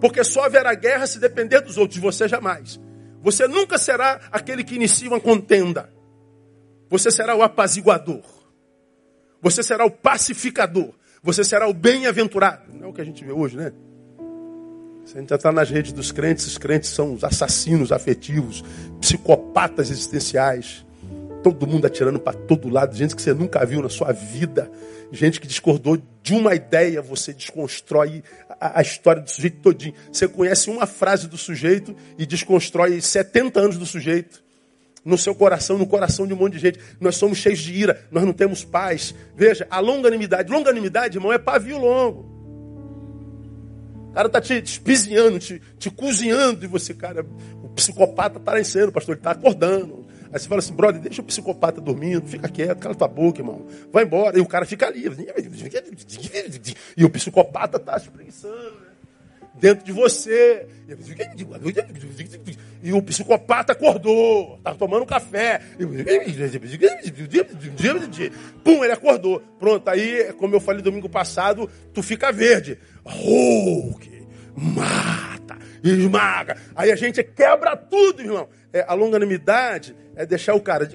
[0.00, 2.78] Porque só haverá guerra se depender dos outros, você jamais.
[3.22, 5.90] Você nunca será aquele que inicia uma contenda.
[6.90, 8.22] Você será o apaziguador.
[9.40, 10.92] Você será o pacificador.
[11.22, 12.70] Você será o bem-aventurado.
[12.74, 13.72] Não é o que a gente vê hoje, né?
[15.04, 18.64] Se a gente está nas redes dos crentes, os crentes são os assassinos afetivos,
[19.00, 20.84] psicopatas existenciais.
[21.42, 24.70] Todo mundo atirando para todo lado, gente que você nunca viu na sua vida,
[25.12, 28.24] gente que discordou de uma ideia, você desconstrói
[28.58, 29.94] a, a, história do sujeito todinho.
[30.10, 34.42] Você conhece uma frase do sujeito e desconstrói 70 anos do sujeito.
[35.04, 36.78] no seu coração, no coração de um monte de gente.
[36.98, 39.14] Nós somos cheios de ira, nós não temos paz.
[39.36, 40.50] Veja, a longanimidade.
[40.50, 42.33] Longanimidade, irmão, é pavio longo.
[44.14, 47.26] O cara tá te, espizinhando, te, te cozinhando, e você, cara,
[47.64, 50.06] o psicopata tá lá em cena, pastor, ele tá acordando.
[50.32, 53.66] Aí você fala assim, brother, deixa o psicopata dormindo, fica quieto, cala tua boca, irmão.
[53.92, 54.38] Vai embora.
[54.38, 55.02] E o cara fica ali.
[56.96, 58.94] E o psicopata tá espreguiçando, né?
[59.54, 60.66] dentro de você.
[62.82, 65.60] E o psicopata acordou, estava tomando café.
[68.62, 69.40] Pum, ele acordou.
[69.58, 72.78] Pronto, aí, como eu falei domingo passado, tu fica verde.
[73.04, 76.56] Hulk, mata, esmaga.
[76.74, 78.48] Aí a gente quebra tudo, irmão.
[78.72, 80.88] É, a longanimidade é deixar o cara.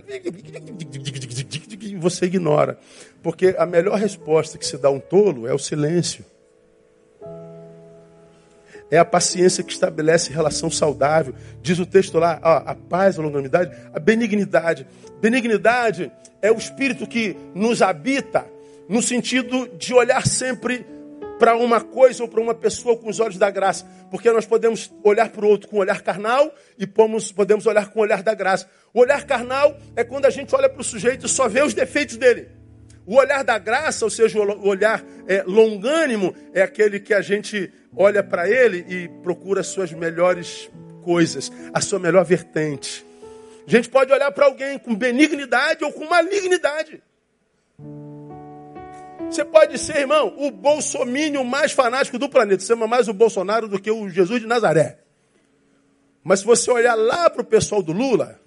[1.99, 2.77] Você ignora.
[3.21, 6.25] Porque a melhor resposta que se dá a um tolo é o silêncio.
[8.91, 11.35] É a paciência que estabelece relação saudável.
[11.61, 14.87] Diz o texto lá, ó, a paz, a longanimidade, a benignidade.
[15.21, 18.47] Benignidade é o espírito que nos habita
[18.87, 20.85] no sentido de olhar sempre
[21.39, 23.85] para uma coisa ou para uma pessoa com os olhos da graça.
[24.11, 27.99] Porque nós podemos olhar para o outro com o olhar carnal e podemos olhar com
[27.99, 28.69] o olhar da graça.
[28.93, 31.73] O olhar carnal é quando a gente olha para o sujeito e só vê os
[31.73, 32.49] defeitos dele.
[33.05, 37.71] O olhar da graça, ou seja, o olhar é, longânimo, é aquele que a gente
[37.95, 40.69] olha para ele e procura as suas melhores
[41.01, 43.03] coisas, a sua melhor vertente.
[43.65, 47.01] A gente pode olhar para alguém com benignidade ou com malignidade.
[49.29, 52.63] Você pode ser, irmão, o bolsomínio mais fanático do planeta.
[52.63, 54.99] Você ama mais o Bolsonaro do que o Jesus de Nazaré.
[56.23, 58.39] Mas se você olhar lá para o pessoal do Lula,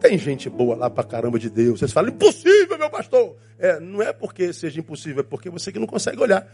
[0.00, 1.80] tem gente boa lá para caramba de Deus.
[1.80, 3.36] Vocês falam, impossível, meu pastor.
[3.58, 6.46] É, não é porque seja impossível, é porque você que não consegue olhar.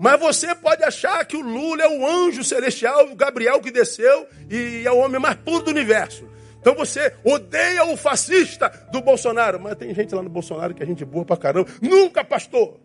[0.00, 4.26] Mas você pode achar que o Lula é o anjo celestial, o Gabriel que desceu
[4.50, 6.26] e é o homem mais puro do universo.
[6.58, 9.60] Então você odeia o fascista do Bolsonaro.
[9.60, 11.68] Mas tem gente lá no Bolsonaro que é gente boa pra caramba.
[11.82, 12.83] Nunca, pastor.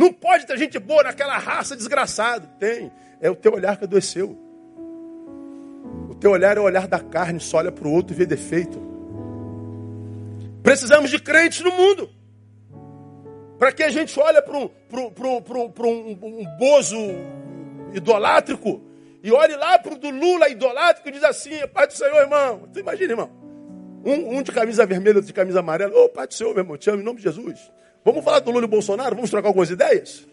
[0.00, 2.46] Não pode ter gente boa naquela raça desgraçada.
[2.58, 2.90] Tem.
[3.20, 4.34] É o teu olhar que adoeceu.
[6.08, 8.24] O teu olhar é o olhar da carne, só olha para o outro e vê
[8.24, 8.80] defeito.
[10.62, 12.08] Precisamos de crentes no mundo.
[13.58, 16.96] Para que a gente olhe para um, um, um, bozo
[17.92, 18.80] idolátrico
[19.22, 22.66] e olhe lá para o do Lula idolátrico e diz assim, Pai do Senhor, irmão.
[22.72, 23.30] Tu imagina, irmão.
[24.02, 25.94] Um, um, de camisa vermelha, outro de camisa amarela.
[25.94, 27.70] Ô, oh, Pai do Senhor, meu irmão, te amo em nome de Jesus.
[28.04, 29.14] Vamos falar do Lula e Bolsonaro?
[29.14, 30.26] Vamos trocar algumas ideias?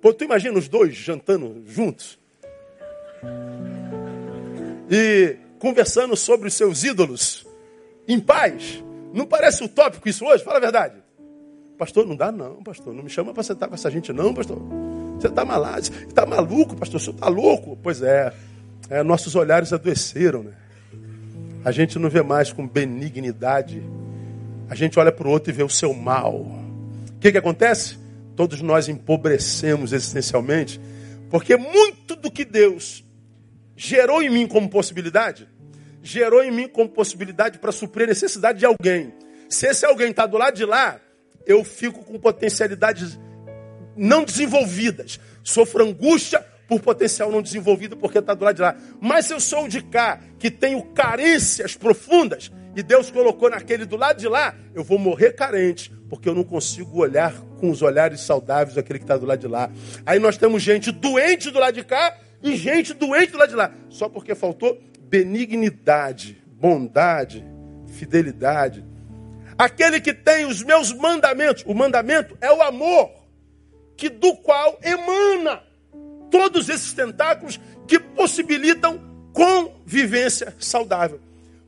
[0.00, 2.18] Pô, tu imagina os dois jantando juntos?
[4.90, 7.46] E conversando sobre os seus ídolos
[8.08, 8.82] em paz.
[9.12, 10.42] Não parece utópico isso hoje?
[10.42, 10.96] Fala a verdade.
[11.78, 12.92] Pastor, não dá não, pastor.
[12.92, 14.58] Não me chama para sentar com essa gente não, pastor.
[15.18, 17.00] Você está malado, está maluco, pastor.
[17.00, 17.78] Você está louco.
[17.82, 18.32] Pois é,
[18.88, 20.52] é, nossos olhares adoeceram, né?
[21.64, 23.82] A gente não vê mais com benignidade.
[24.68, 26.46] A gente olha para o outro e vê o seu mal.
[27.20, 27.98] O que, que acontece?
[28.34, 30.80] Todos nós empobrecemos existencialmente,
[31.28, 33.04] porque muito do que Deus
[33.76, 35.46] gerou em mim como possibilidade,
[36.02, 39.12] gerou em mim como possibilidade para suprir a necessidade de alguém.
[39.50, 40.98] Se esse alguém está do lado de lá,
[41.44, 43.18] eu fico com potencialidades
[43.94, 45.20] não desenvolvidas.
[45.44, 48.74] Sofro angústia por potencial não desenvolvido porque está do lado de lá.
[48.98, 53.98] Mas se eu sou de cá, que tenho carências profundas, e Deus colocou naquele do
[53.98, 58.20] lado de lá, eu vou morrer carente, porque eu não consigo olhar com os olhares
[58.20, 59.70] saudáveis aquele que está do lado de lá.
[60.04, 63.54] Aí nós temos gente doente do lado de cá e gente doente do lado de
[63.54, 67.46] lá, só porque faltou benignidade, bondade,
[67.86, 68.84] fidelidade.
[69.56, 73.08] Aquele que tem os meus mandamentos, o mandamento é o amor,
[73.96, 75.62] que do qual emana
[76.28, 79.00] todos esses tentáculos que possibilitam
[79.32, 81.20] convivência saudável.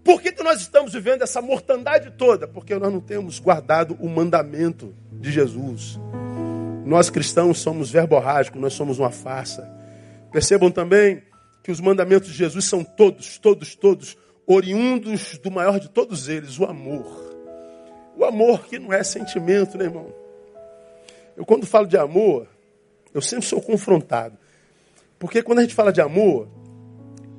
[0.05, 2.49] Por que, que nós estamos vivendo essa mortandade toda?
[2.49, 5.99] Porque nós não temos guardado o mandamento de Jesus.
[6.85, 9.69] Nós cristãos somos verborrágicos, nós somos uma farsa.
[10.33, 11.23] Percebam também
[11.63, 16.59] que os mandamentos de Jesus são todos, todos, todos oriundos do maior de todos eles,
[16.59, 17.33] o amor.
[18.17, 20.13] O amor que não é sentimento, né, irmão?
[21.37, 22.49] Eu quando falo de amor,
[23.15, 24.37] eu sempre sou confrontado.
[25.19, 26.49] Porque quando a gente fala de amor,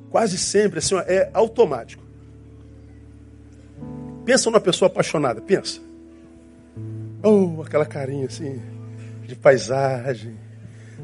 [0.09, 2.02] quase sempre assim, é automático.
[4.25, 5.81] Pensa numa pessoa apaixonada, pensa.
[7.21, 8.61] Oh, aquela carinha assim,
[9.25, 10.37] de paisagem,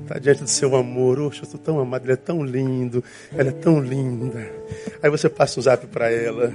[0.04, 1.20] Está diante do seu amor.
[1.20, 4.52] Oxe, eu estou tão amado, ele é tão lindo, ela é tão linda.
[5.02, 6.52] Aí você passa um zap para ela.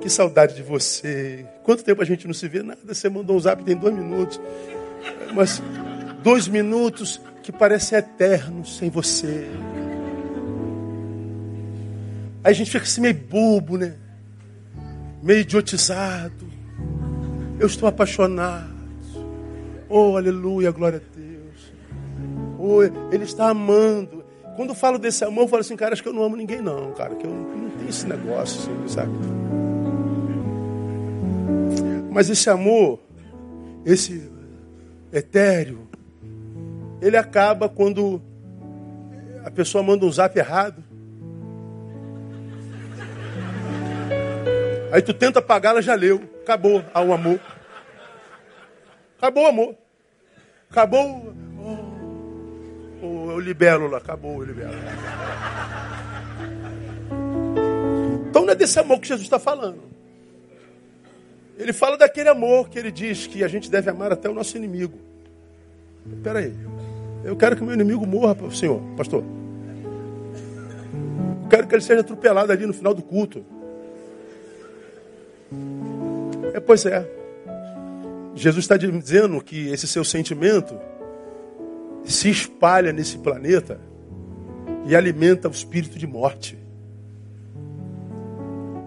[0.00, 1.46] Que saudade de você.
[1.62, 2.62] Quanto tempo a gente não se vê?
[2.62, 4.40] Nada, você mandou um zap tem dois minutos.
[5.32, 5.62] Mas
[6.22, 9.46] dois minutos que parecem eternos sem você.
[12.42, 13.94] Aí a gente fica assim meio bobo, né?
[15.24, 16.46] Meio idiotizado.
[17.58, 18.74] Eu estou apaixonado.
[19.88, 21.72] Oh, aleluia, glória a Deus.
[22.58, 24.22] Oh, ele está amando.
[24.54, 26.60] Quando eu falo desse amor, eu falo assim, cara, acho que eu não amo ninguém,
[26.60, 27.14] não, cara.
[27.14, 29.12] Que eu não, tenho esse negócio, assim, sabe?
[32.10, 33.00] Mas esse amor,
[33.84, 34.30] esse
[35.10, 35.88] etéreo,
[37.00, 38.20] ele acaba quando
[39.44, 40.83] a pessoa manda um zap errado.
[44.94, 46.22] Aí tu tenta apagar, ela já leu.
[46.42, 47.40] Acabou o amor.
[49.18, 49.74] Acabou o amor.
[50.70, 51.34] Acabou
[53.00, 53.98] o, o, o libélula.
[53.98, 54.78] Acabou o libélula.
[58.30, 59.82] Então não é desse amor que Jesus está falando.
[61.58, 64.56] Ele fala daquele amor que ele diz que a gente deve amar até o nosso
[64.56, 65.00] inimigo.
[66.06, 66.54] Espera aí.
[67.24, 69.24] Eu quero que meu inimigo morra, senhor, pastor.
[71.42, 73.44] Eu quero que ele seja atropelado ali no final do culto.
[76.52, 77.06] É, pois é.
[78.34, 80.78] Jesus está dizendo que esse seu sentimento
[82.04, 83.80] se espalha nesse planeta
[84.86, 86.58] e alimenta o espírito de morte.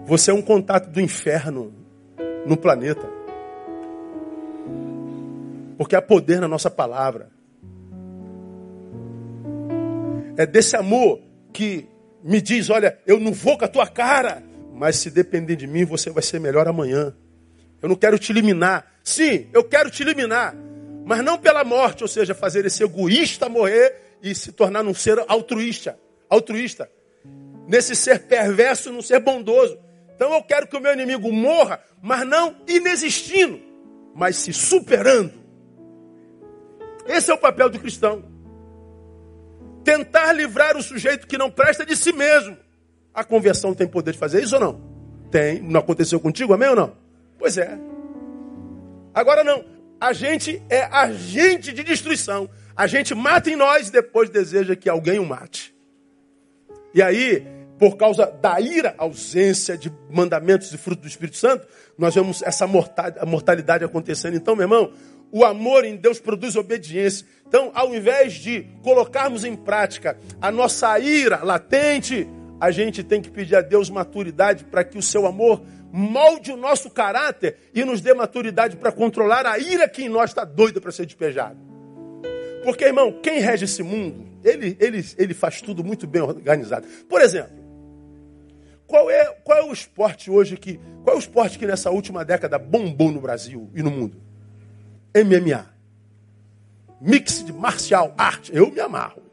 [0.06, 1.72] Você é um contato do inferno
[2.46, 3.06] no planeta.
[5.76, 7.30] Porque há poder na nossa palavra.
[10.36, 11.20] É desse amor
[11.52, 11.88] que
[12.22, 14.42] me diz: olha, eu não vou com a tua cara,
[14.78, 17.12] mas se depender de mim, você vai ser melhor amanhã.
[17.82, 18.86] Eu não quero te eliminar.
[19.02, 20.54] Sim, eu quero te eliminar.
[21.04, 25.18] Mas não pela morte, ou seja, fazer esse egoísta morrer e se tornar um ser
[25.26, 25.98] altruísta.
[26.30, 26.88] Altruísta.
[27.66, 29.78] Nesse ser perverso, num ser bondoso.
[30.14, 33.60] Então eu quero que o meu inimigo morra, mas não inexistindo,
[34.14, 35.32] mas se superando.
[37.06, 38.24] Esse é o papel do cristão.
[39.82, 42.56] Tentar livrar o sujeito que não presta de si mesmo.
[43.18, 44.80] A conversão tem poder de fazer isso ou não?
[45.28, 45.60] Tem.
[45.60, 46.92] Não aconteceu contigo, amém ou não?
[47.36, 47.76] Pois é.
[49.12, 49.64] Agora não.
[50.00, 52.48] A gente é agente de destruição.
[52.76, 55.74] A gente mata em nós e depois deseja que alguém o mate.
[56.94, 57.44] E aí,
[57.76, 61.66] por causa da ira, ausência de mandamentos e fruto do Espírito Santo,
[61.98, 64.36] nós vemos essa mortalidade acontecendo.
[64.36, 64.92] Então, meu irmão,
[65.32, 67.26] o amor em Deus produz obediência.
[67.48, 72.28] Então, ao invés de colocarmos em prática a nossa ira latente,
[72.60, 76.56] a gente tem que pedir a Deus maturidade para que o seu amor molde o
[76.56, 80.80] nosso caráter e nos dê maturidade para controlar a ira que em nós está doida
[80.80, 81.56] para ser despejada.
[82.62, 86.86] Porque, irmão, quem rege esse mundo, ele, ele, ele faz tudo muito bem organizado.
[87.08, 87.56] Por exemplo,
[88.86, 90.80] qual é, qual é o esporte hoje que.
[91.04, 94.20] Qual é o esporte que nessa última década bombou no Brasil e no mundo?
[95.14, 95.66] MMA.
[97.00, 98.50] Mix de marcial arte.
[98.54, 99.27] Eu me amarro.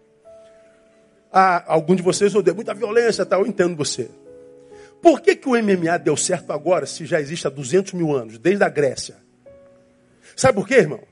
[1.37, 3.35] Ah, algum de vocês odeia muita violência, tá?
[3.35, 4.09] eu entendo você.
[5.01, 8.37] Por que, que o MMA deu certo agora, se já existe há 200 mil anos,
[8.37, 9.17] desde a Grécia?
[10.33, 11.03] Sabe por quê, irmão?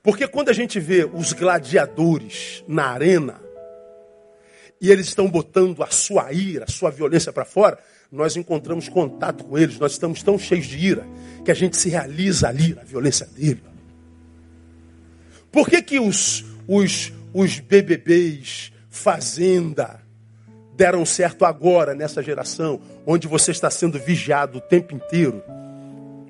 [0.00, 3.40] Porque quando a gente vê os gladiadores na arena,
[4.80, 7.76] e eles estão botando a sua ira, a sua violência para fora,
[8.12, 11.04] nós encontramos contato com eles, nós estamos tão cheios de ira,
[11.44, 13.60] que a gente se realiza ali na violência dele.
[15.50, 20.00] Por que, que os, os, os BBBs, Fazenda,
[20.76, 25.42] deram certo agora, nessa geração, onde você está sendo vigiado o tempo inteiro.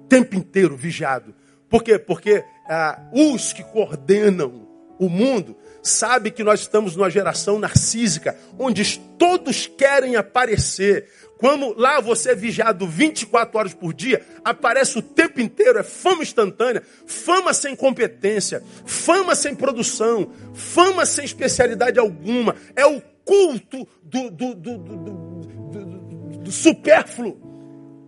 [0.08, 1.34] Tempo inteiro vigiado.
[1.68, 1.98] Por quê?
[1.98, 4.66] Porque ah, os que coordenam
[4.98, 11.06] o mundo sabem que nós estamos numa geração narcísica, onde todos querem aparecer.
[11.44, 16.22] Quando lá você é vigiado 24 horas por dia, aparece o tempo inteiro, é fama
[16.22, 22.56] instantânea, fama sem competência, fama sem produção, fama sem especialidade alguma.
[22.74, 27.36] É o culto do, do, do, do, do supérfluo.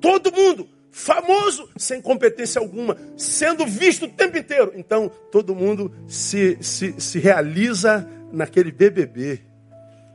[0.01, 4.72] Todo mundo famoso, sem competência alguma, sendo visto o tempo inteiro.
[4.76, 9.43] Então, todo mundo se, se, se realiza naquele BBB.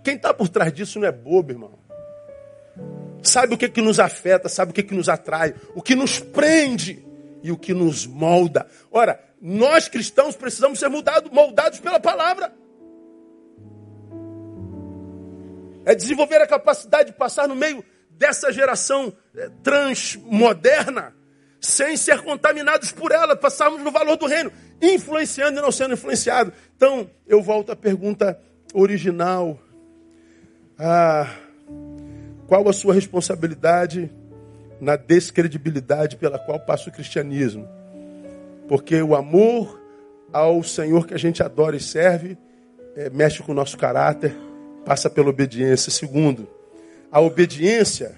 [0.04, 1.81] Quem está por trás disso não é bobo, irmão.
[3.22, 6.20] Sabe o que, que nos afeta, sabe o que, que nos atrai, o que nos
[6.20, 7.06] prende
[7.44, 8.68] e o que nos molda.
[8.92, 12.54] Ora, nós cristãos precisamos ser moldados, moldados pela palavra.
[15.86, 21.16] É desenvolver a capacidade de passar no meio dessa geração eh, transmoderna,
[21.60, 26.54] sem ser contaminados por ela, passarmos no valor do reino, influenciando e não sendo influenciado.
[26.76, 28.40] Então, eu volto à pergunta
[28.74, 29.60] original.
[30.78, 31.28] Ah,
[32.52, 34.12] qual a sua responsabilidade
[34.82, 37.66] na descredibilidade pela qual passa o cristianismo?
[38.68, 39.82] Porque o amor
[40.34, 42.38] ao Senhor que a gente adora e serve
[42.93, 44.36] é, mexe com o nosso caráter,
[44.84, 45.89] passa pela obediência.
[45.89, 46.45] Segundo,
[47.10, 48.18] a obediência,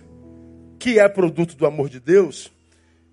[0.80, 2.52] que é produto do amor de Deus,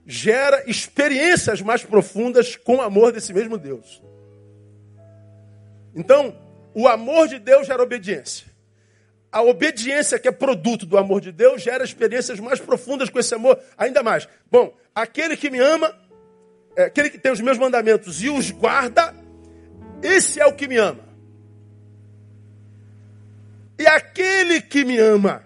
[0.06, 4.02] gera experiências mais profundas com o amor desse mesmo Deus.
[5.94, 6.34] Então,
[6.72, 8.49] o amor de Deus gera obediência.
[9.32, 13.34] A obediência que é produto do amor de Deus gera experiências mais profundas com esse
[13.34, 14.28] amor, ainda mais.
[14.50, 15.94] Bom, aquele que me ama,
[16.74, 19.14] é, aquele que tem os meus mandamentos e os guarda,
[20.02, 21.08] esse é o que me ama.
[23.78, 25.44] E aquele que me ama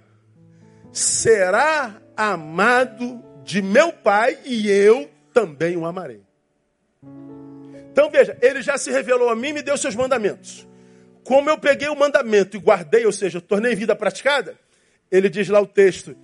[0.92, 6.22] será amado de meu Pai e eu também o amarei.
[7.92, 10.66] Então veja, ele já se revelou a mim e me deu seus mandamentos.
[11.24, 14.56] Como eu peguei o mandamento e guardei, ou seja, tornei vida praticada,
[15.10, 16.14] ele diz lá o texto: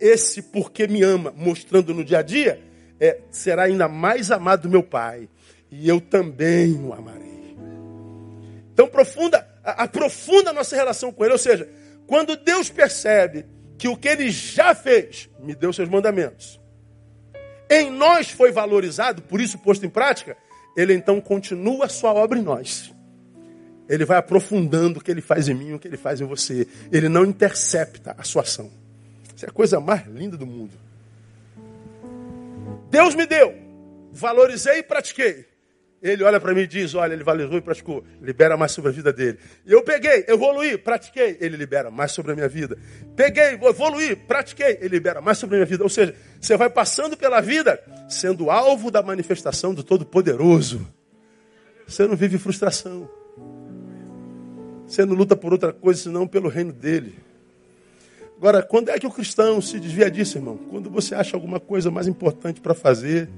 [0.00, 2.60] esse porque me ama, mostrando no dia a dia,
[3.00, 5.28] é, será ainda mais amado do meu Pai,
[5.70, 7.56] e eu também o amarei.
[8.72, 11.68] Então profunda, aprofunda a nossa relação com Ele, ou seja,
[12.06, 13.46] quando Deus percebe
[13.76, 16.60] que o que Ele já fez, me deu seus mandamentos,
[17.70, 20.36] em nós foi valorizado, por isso posto em prática,
[20.76, 22.92] Ele então continua a sua obra em nós.
[23.88, 26.66] Ele vai aprofundando o que Ele faz em mim, o que Ele faz em você.
[26.92, 28.70] Ele não intercepta a sua ação.
[29.34, 30.72] Isso é a coisa mais linda do mundo.
[32.90, 33.54] Deus me deu,
[34.12, 35.46] valorizei e pratiquei.
[36.02, 38.92] Ele olha para mim e diz: Olha, ele valorizou e praticou, libera mais sobre a
[38.92, 39.38] vida dele.
[39.66, 42.78] Eu peguei, evoluí, pratiquei, ele libera mais sobre a minha vida.
[43.16, 45.82] Peguei, evoluí, pratiquei, ele libera mais sobre a minha vida.
[45.82, 50.86] Ou seja, você vai passando pela vida sendo alvo da manifestação do Todo-Poderoso.
[51.86, 53.10] Você não vive frustração.
[54.88, 57.18] Você não luta por outra coisa senão pelo reino dele.
[58.38, 60.56] Agora, quando é que o cristão se desvia disso, irmão?
[60.56, 63.28] Quando você acha alguma coisa mais importante para fazer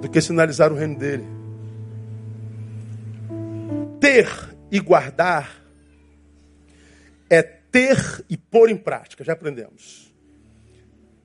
[0.00, 1.26] do que sinalizar o reino dele.
[4.00, 4.28] Ter
[4.70, 5.62] e guardar
[7.28, 10.10] é ter e pôr em prática, já aprendemos.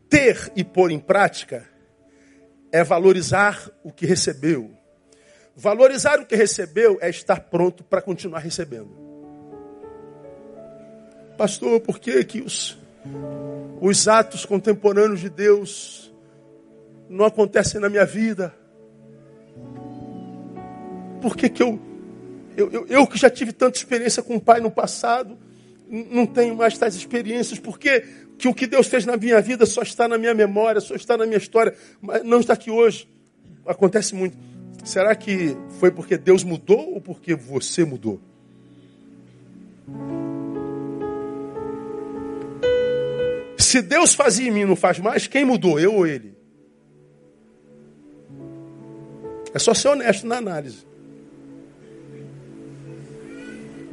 [0.10, 1.66] Ter e pôr em prática
[2.72, 4.76] é valorizar o que recebeu.
[5.56, 9.05] Valorizar o que recebeu é estar pronto para continuar recebendo.
[11.38, 12.78] Pastor, por que, que os,
[13.82, 16.14] os atos contemporâneos de Deus
[17.10, 18.54] não acontecem na minha vida?
[21.22, 21.80] Por que, que eu,
[22.56, 25.38] eu, eu, eu que já tive tanta experiência com o Pai no passado,
[25.90, 27.60] não tenho mais tais experiências?
[27.60, 28.02] Por que,
[28.38, 31.18] que o que Deus fez na minha vida só está na minha memória, só está
[31.18, 33.08] na minha história, mas não está aqui hoje?
[33.66, 34.38] Acontece muito.
[34.84, 38.22] Será que foi porque Deus mudou ou porque você mudou?
[43.76, 45.78] Se Deus fazia em mim não faz mais, quem mudou?
[45.78, 46.34] Eu ou ele?
[49.54, 50.88] É só ser honesto na análise.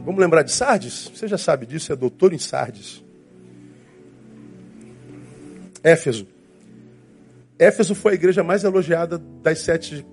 [0.04, 1.10] Vamos lembrar de Sardes?
[1.12, 3.02] Você já sabe disso, é doutor em Sardes.
[5.82, 6.28] Éfeso.
[7.58, 10.06] Éfeso foi a igreja mais elogiada das sete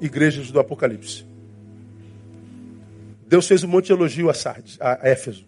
[0.00, 1.24] igrejas do Apocalipse.
[3.28, 5.46] Deus fez um monte de elogio a Sardes, a Éfeso.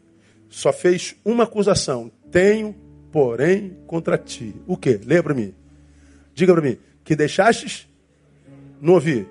[0.49, 2.12] Só fez uma acusação.
[2.31, 2.84] Tenho
[3.15, 4.57] porém, contra ti.
[4.67, 4.97] O que?
[4.97, 5.55] Leia para mim.
[6.35, 6.77] Diga para mim.
[7.05, 7.89] Que deixastes?
[8.81, 9.25] Não ouvi.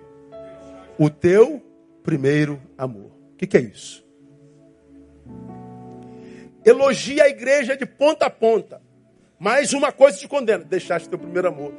[0.98, 1.62] O teu
[2.02, 3.12] primeiro amor.
[3.34, 4.02] O que, que é isso?
[6.64, 8.82] Elogia a igreja de ponta a ponta.
[9.38, 11.74] Mas uma coisa te condena: deixaste teu primeiro amor.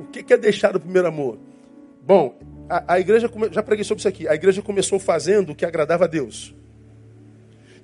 [0.00, 1.38] O que, que é deixar o primeiro amor?
[2.02, 2.36] Bom,
[2.68, 4.26] a, a igreja, já preguei sobre isso aqui.
[4.26, 6.52] A igreja começou fazendo o que agradava a Deus.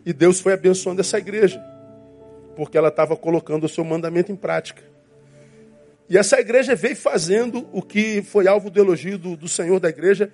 [0.05, 1.62] E Deus foi abençoando essa igreja
[2.57, 4.82] porque ela estava colocando o seu mandamento em prática.
[6.09, 9.88] E essa igreja veio fazendo o que foi alvo do elogio do, do Senhor da
[9.88, 10.32] igreja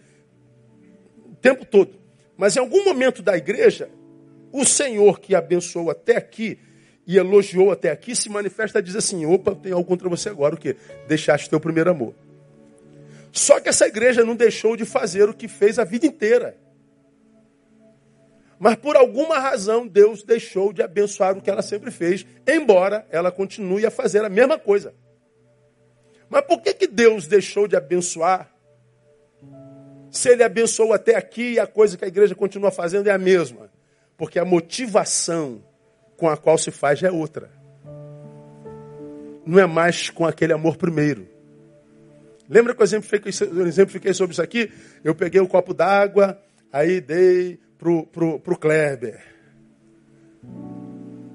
[1.24, 1.98] o tempo todo.
[2.36, 3.90] Mas em algum momento da igreja,
[4.52, 6.58] o Senhor que abençoou até aqui
[7.06, 10.54] e elogiou até aqui se manifesta e diz assim: opa, tem algo contra você agora,
[10.54, 10.76] o que?
[11.06, 12.14] Deixaste teu primeiro amor.
[13.30, 16.56] Só que essa igreja não deixou de fazer o que fez a vida inteira.
[18.58, 23.30] Mas por alguma razão Deus deixou de abençoar o que ela sempre fez, embora ela
[23.30, 24.94] continue a fazer a mesma coisa.
[26.28, 28.50] Mas por que, que Deus deixou de abençoar?
[30.10, 33.18] Se ele abençoou até aqui e a coisa que a igreja continua fazendo é a
[33.18, 33.70] mesma.
[34.16, 35.62] Porque a motivação
[36.16, 37.50] com a qual se faz é outra.
[39.44, 41.28] Não é mais com aquele amor primeiro.
[42.48, 44.72] Lembra que eu exemplifiquei sobre isso aqui?
[45.04, 46.40] Eu peguei um copo d'água,
[46.72, 49.20] aí dei pro, pro, pro Kleber.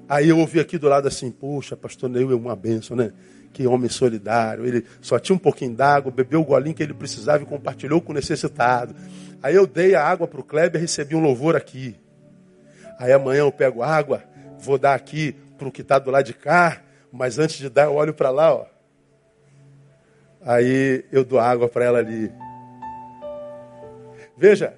[0.08, 3.12] Aí eu ouvi aqui do lado assim, poxa, pastor Neil é uma benção, né?
[3.52, 4.66] Que homem solidário.
[4.66, 8.12] Ele só tinha um pouquinho d'água, bebeu o golinho que ele precisava e compartilhou com
[8.12, 8.94] o necessitado.
[9.42, 11.96] Aí eu dei a água para o Kleber e recebi um louvor aqui.
[12.98, 14.22] Aí amanhã eu pego água,
[14.58, 17.84] vou dar aqui para o que está do lado de cá, mas antes de dar
[17.84, 18.66] eu olho para lá, ó.
[20.44, 22.32] Aí eu dou água para ela ali.
[24.36, 24.74] Veja,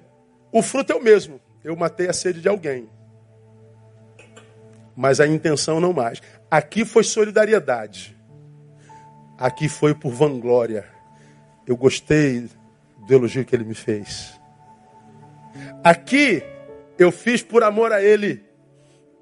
[0.51, 1.39] o fruto é o mesmo.
[1.65, 2.87] Eu matei a sede de alguém.
[4.95, 6.21] Mas a intenção não mais.
[6.49, 8.15] Aqui foi solidariedade.
[9.35, 10.85] Aqui foi por vanglória.
[11.65, 12.47] Eu gostei
[13.07, 14.39] do elogio que ele me fez.
[15.83, 16.43] Aqui
[16.99, 18.45] eu fiz por amor a ele.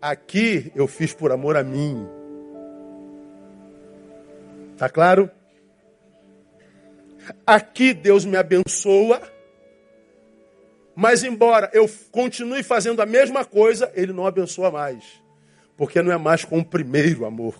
[0.02, 2.06] Aqui eu fiz por amor a mim.
[4.78, 5.32] Tá claro?
[7.48, 9.22] Aqui Deus me abençoa,
[10.96, 15.04] mas embora eu continue fazendo a mesma coisa, Ele não abençoa mais,
[15.76, 17.56] porque não é mais com o primeiro amor.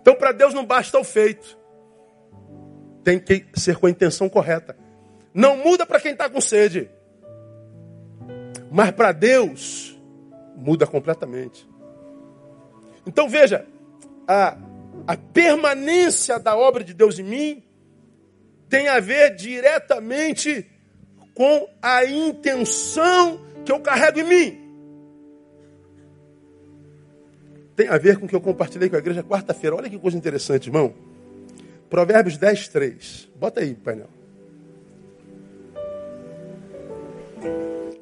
[0.00, 1.58] Então, para Deus não basta o feito,
[3.04, 4.76] tem que ser com a intenção correta.
[5.32, 6.90] Não muda para quem está com sede,
[8.70, 10.00] mas para Deus
[10.56, 11.68] muda completamente.
[13.06, 13.66] Então veja,
[14.26, 14.56] a,
[15.06, 17.64] a permanência da obra de Deus em mim
[18.70, 20.64] tem a ver diretamente
[21.34, 24.60] com a intenção que eu carrego em mim.
[27.74, 29.74] Tem a ver com o que eu compartilhei com a igreja quarta-feira.
[29.74, 30.94] Olha que coisa interessante, irmão.
[31.88, 33.28] Provérbios 10, 3.
[33.34, 34.08] Bota aí, painel.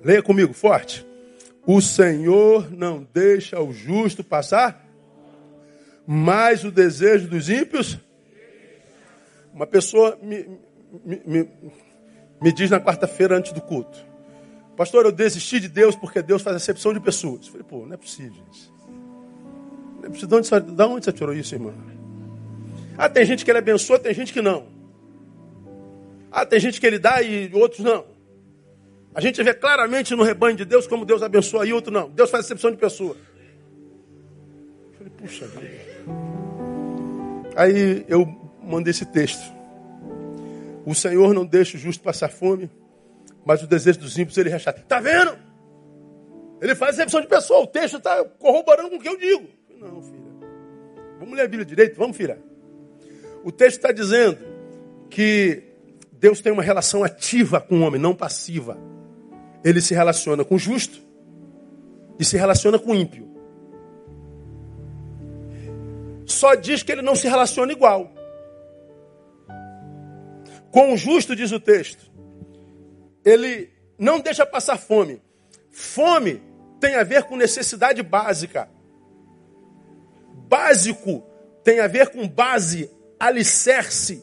[0.04, 1.06] Leia comigo, forte.
[1.66, 4.86] O Senhor não deixa o justo passar
[6.06, 7.98] mais o desejo dos ímpios?
[9.58, 10.46] Uma pessoa me,
[11.04, 11.48] me, me,
[12.40, 13.98] me diz na quarta-feira antes do culto:
[14.76, 17.46] Pastor, eu desisti de Deus porque Deus faz acepção de pessoas.
[17.46, 18.72] Eu falei, pô, não é possível isso.
[19.96, 20.28] Não é possível.
[20.28, 21.74] De onde, de onde você tirou isso, irmã?
[22.96, 24.68] Ah, tem gente que ele abençoa, tem gente que não.
[26.30, 28.04] Ah, tem gente que ele dá e outros não.
[29.12, 32.08] A gente vê claramente no rebanho de Deus como Deus abençoa e outro não.
[32.10, 33.16] Deus faz acepção de pessoa.
[34.92, 35.68] Eu falei, puxa vida.
[37.56, 39.52] Aí eu mandei esse texto.
[40.84, 42.70] O Senhor não deixa o justo passar fome,
[43.44, 44.80] mas o desejo dos ímpios ele rechata.
[44.80, 45.36] Está vendo?
[46.60, 47.60] Ele faz excepção de pessoa.
[47.60, 49.48] O texto está corroborando com o que eu digo.
[49.78, 50.18] Não, filha.
[51.18, 51.96] Vamos ler a Bíblia direito?
[51.96, 52.38] Vamos, filha.
[53.44, 54.38] O texto está dizendo
[55.10, 55.62] que
[56.12, 58.76] Deus tem uma relação ativa com o homem, não passiva.
[59.64, 61.00] Ele se relaciona com o justo
[62.18, 63.28] e se relaciona com o ímpio
[66.28, 68.12] só diz que ele não se relaciona igual.
[70.70, 72.10] Com o justo, diz o texto,
[73.24, 75.22] ele não deixa passar fome.
[75.70, 76.42] Fome
[76.80, 78.68] tem a ver com necessidade básica.
[80.48, 81.24] Básico
[81.64, 84.22] tem a ver com base, alicerce.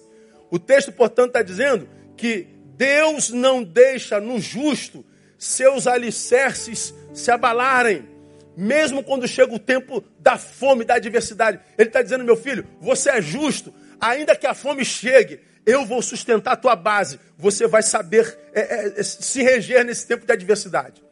[0.49, 5.05] O texto, portanto, está dizendo que Deus não deixa no justo
[5.37, 8.15] seus alicerces se abalarem
[8.55, 11.59] mesmo quando chega o tempo da fome, da adversidade.
[11.77, 16.01] Ele está dizendo, meu filho, você é justo, ainda que a fome chegue, eu vou
[16.01, 17.19] sustentar a tua base.
[17.37, 21.03] Você vai saber é, é, é, se reger nesse tempo de adversidade.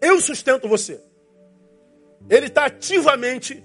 [0.00, 1.00] Eu sustento você.
[2.28, 3.62] Ele está ativamente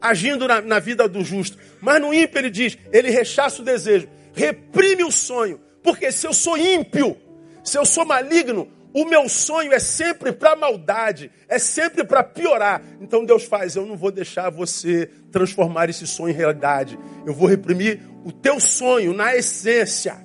[0.00, 1.58] agindo na, na, vida do justo.
[1.80, 5.60] Mas no ímpio ele diz, ele rechaça o desejo, reprime o sonho.
[5.82, 7.16] Porque se eu sou ímpio,
[7.64, 12.82] se eu sou maligno, o meu sonho é sempre para maldade, é sempre para piorar.
[13.00, 16.98] Então Deus faz, eu não vou deixar você transformar esse sonho em realidade.
[17.26, 20.16] Eu vou reprimir o teu sonho na essência,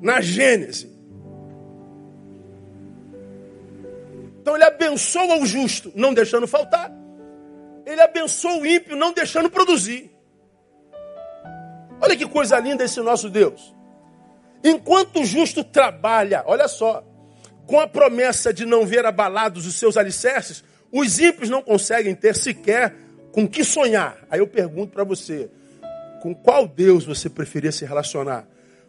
[0.00, 0.96] na gênese.
[4.40, 6.90] Então ele abençoa o justo, não deixando faltar.
[7.84, 10.10] Ele abençoa o ímpio, não deixando produzir.
[12.00, 13.74] Olha que coisa linda esse nosso Deus.
[14.62, 17.04] Enquanto o justo trabalha, olha só,
[17.66, 22.34] com a promessa de não ver abalados os seus alicerces, os ímpios não conseguem ter
[22.34, 22.94] sequer
[23.32, 24.26] com que sonhar.
[24.30, 25.50] Aí eu pergunto para você,
[26.20, 28.46] com qual Deus você preferia se relacionar?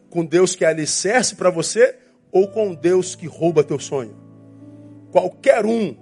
[0.09, 1.95] Com Deus que é alicerce para você
[2.31, 4.15] ou com Deus que rouba teu sonho?
[5.11, 5.95] Qualquer um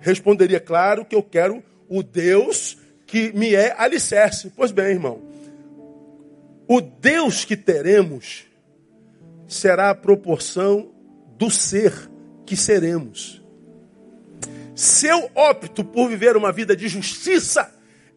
[0.00, 4.52] responderia, claro, que eu quero o Deus que me é alicerce.
[4.54, 5.20] Pois bem, irmão,
[6.68, 8.46] o Deus que teremos
[9.46, 10.92] será a proporção
[11.38, 11.92] do ser
[12.44, 13.37] que seremos.
[14.78, 17.68] Se eu opto por viver uma vida de justiça,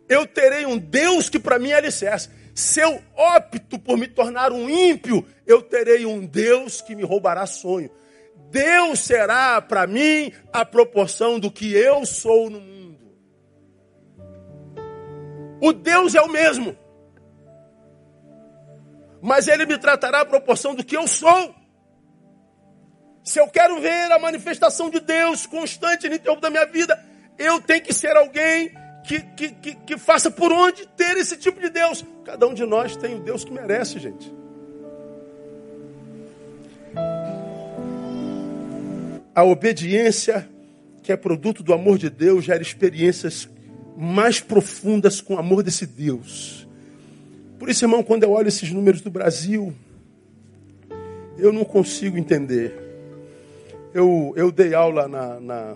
[0.07, 2.29] eu terei um Deus que para mim é alicerce.
[2.53, 7.47] Se eu opto por me tornar um ímpio, eu terei um Deus que me roubará
[7.47, 7.89] sonho.
[8.51, 13.11] Deus será para mim a proporção do que eu sou no mundo.
[15.59, 16.77] O Deus é o mesmo.
[19.19, 21.55] Mas ele me tratará a proporção do que eu sou.
[23.23, 26.99] Se eu quero ver a manifestação de Deus constante no tempo da minha vida,
[27.37, 28.71] eu tenho que ser alguém
[29.03, 32.03] que, que, que, que faça por onde ter esse tipo de Deus.
[32.25, 34.33] Cada um de nós tem o Deus que merece, gente.
[39.33, 40.47] A obediência,
[41.03, 43.47] que é produto do amor de Deus, gera experiências
[43.95, 46.67] mais profundas com o amor desse Deus.
[47.57, 49.73] Por isso, irmão, quando eu olho esses números do Brasil,
[51.37, 52.80] eu não consigo entender.
[53.93, 55.75] Eu, eu dei aula na, na,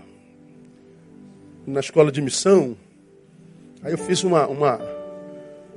[1.68, 2.78] na escola de missão,
[3.84, 4.80] aí eu fiz uma, uma,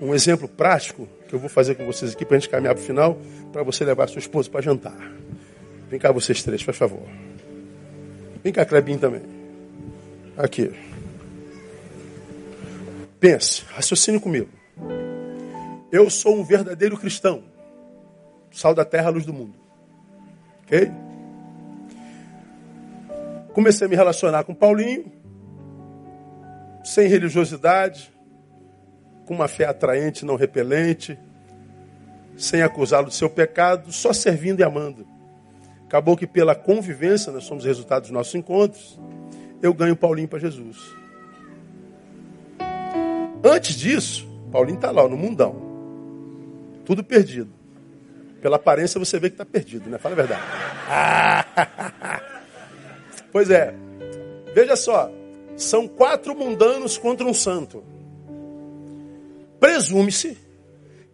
[0.00, 2.82] um exemplo prático que eu vou fazer com vocês aqui para a gente caminhar para
[2.82, 3.18] o final,
[3.52, 4.96] para você levar sua esposa para jantar.
[5.90, 7.02] Vem cá vocês três, por favor.
[8.44, 9.22] Vem cá, Clebinho também.
[10.36, 10.72] Aqui.
[13.18, 14.48] Pense, raciocine comigo.
[15.90, 17.42] Eu sou um verdadeiro cristão.
[18.52, 19.54] Sal da terra, luz do mundo.
[20.62, 20.88] Ok?
[23.58, 25.10] Comecei a me relacionar com Paulinho,
[26.84, 28.08] sem religiosidade,
[29.26, 31.18] com uma fé atraente, não repelente,
[32.36, 35.04] sem acusá-lo de seu pecado, só servindo e amando.
[35.86, 38.96] Acabou que pela convivência, nós somos resultado dos nossos encontros,
[39.60, 40.94] eu ganho Paulinho para Jesus.
[43.42, 45.56] Antes disso, Paulinho está lá no mundão.
[46.84, 47.50] Tudo perdido.
[48.40, 49.98] Pela aparência você vê que está perdido, né?
[49.98, 50.42] Fala a verdade.
[53.38, 53.72] pois é.
[54.52, 55.12] Veja só.
[55.56, 57.84] São quatro mundanos contra um santo.
[59.60, 60.36] Presume-se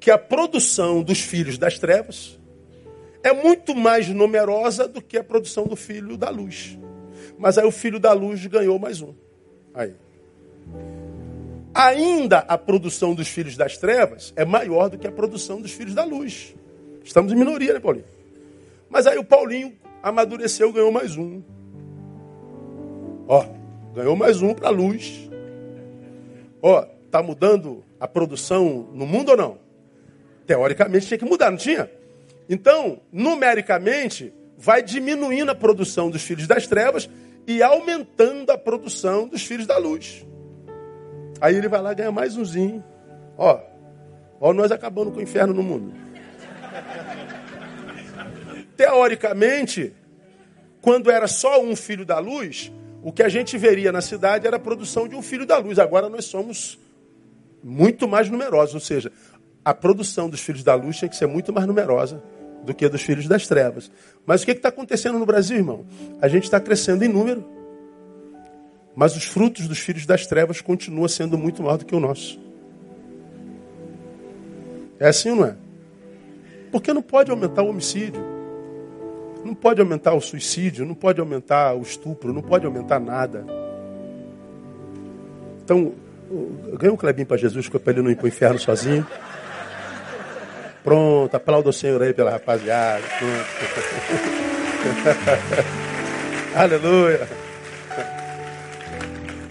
[0.00, 2.40] que a produção dos filhos das trevas
[3.22, 6.78] é muito mais numerosa do que a produção do filho da luz.
[7.36, 9.12] Mas aí o filho da luz ganhou mais um.
[9.74, 9.94] Aí.
[11.74, 15.94] Ainda a produção dos filhos das trevas é maior do que a produção dos filhos
[15.94, 16.54] da luz.
[17.04, 18.06] Estamos em minoria, né, Paulinho?
[18.88, 21.42] Mas aí o Paulinho amadureceu, ganhou mais um.
[23.26, 23.46] Ó,
[23.94, 25.30] ganhou mais um para a luz.
[26.60, 29.58] Ó, tá mudando a produção no mundo ou não?
[30.46, 31.90] Teoricamente tinha que mudar, não tinha?
[32.48, 37.08] Então, numericamente, vai diminuindo a produção dos filhos das trevas
[37.46, 40.26] e aumentando a produção dos filhos da luz.
[41.40, 42.84] Aí ele vai lá ganhar mais umzinho.
[43.38, 43.58] Ó,
[44.38, 45.94] ó nós acabando com o inferno no mundo.
[48.76, 49.94] Teoricamente,
[50.82, 52.70] quando era só um filho da luz,
[53.04, 55.78] o que a gente veria na cidade era a produção de um filho da luz.
[55.78, 56.78] Agora nós somos
[57.62, 59.12] muito mais numerosos, ou seja,
[59.62, 62.22] a produção dos filhos da luz tinha que ser muito mais numerosa
[62.64, 63.90] do que a dos filhos das trevas.
[64.24, 65.84] Mas o que está acontecendo no Brasil, irmão?
[66.18, 67.44] A gente está crescendo em número,
[68.96, 72.40] mas os frutos dos filhos das trevas continuam sendo muito maior do que o nosso.
[74.98, 75.56] É assim ou não é?
[76.72, 78.33] Porque não pode aumentar o homicídio,
[79.44, 83.44] não pode aumentar o suicídio, não pode aumentar o estupro, não pode aumentar nada.
[85.62, 85.92] Então,
[86.78, 89.06] ganha um clebinho para Jesus, para ele não ir para o inferno sozinho.
[90.82, 93.04] Pronto, aplauda o Senhor aí pela rapaziada.
[96.56, 97.26] Aleluia.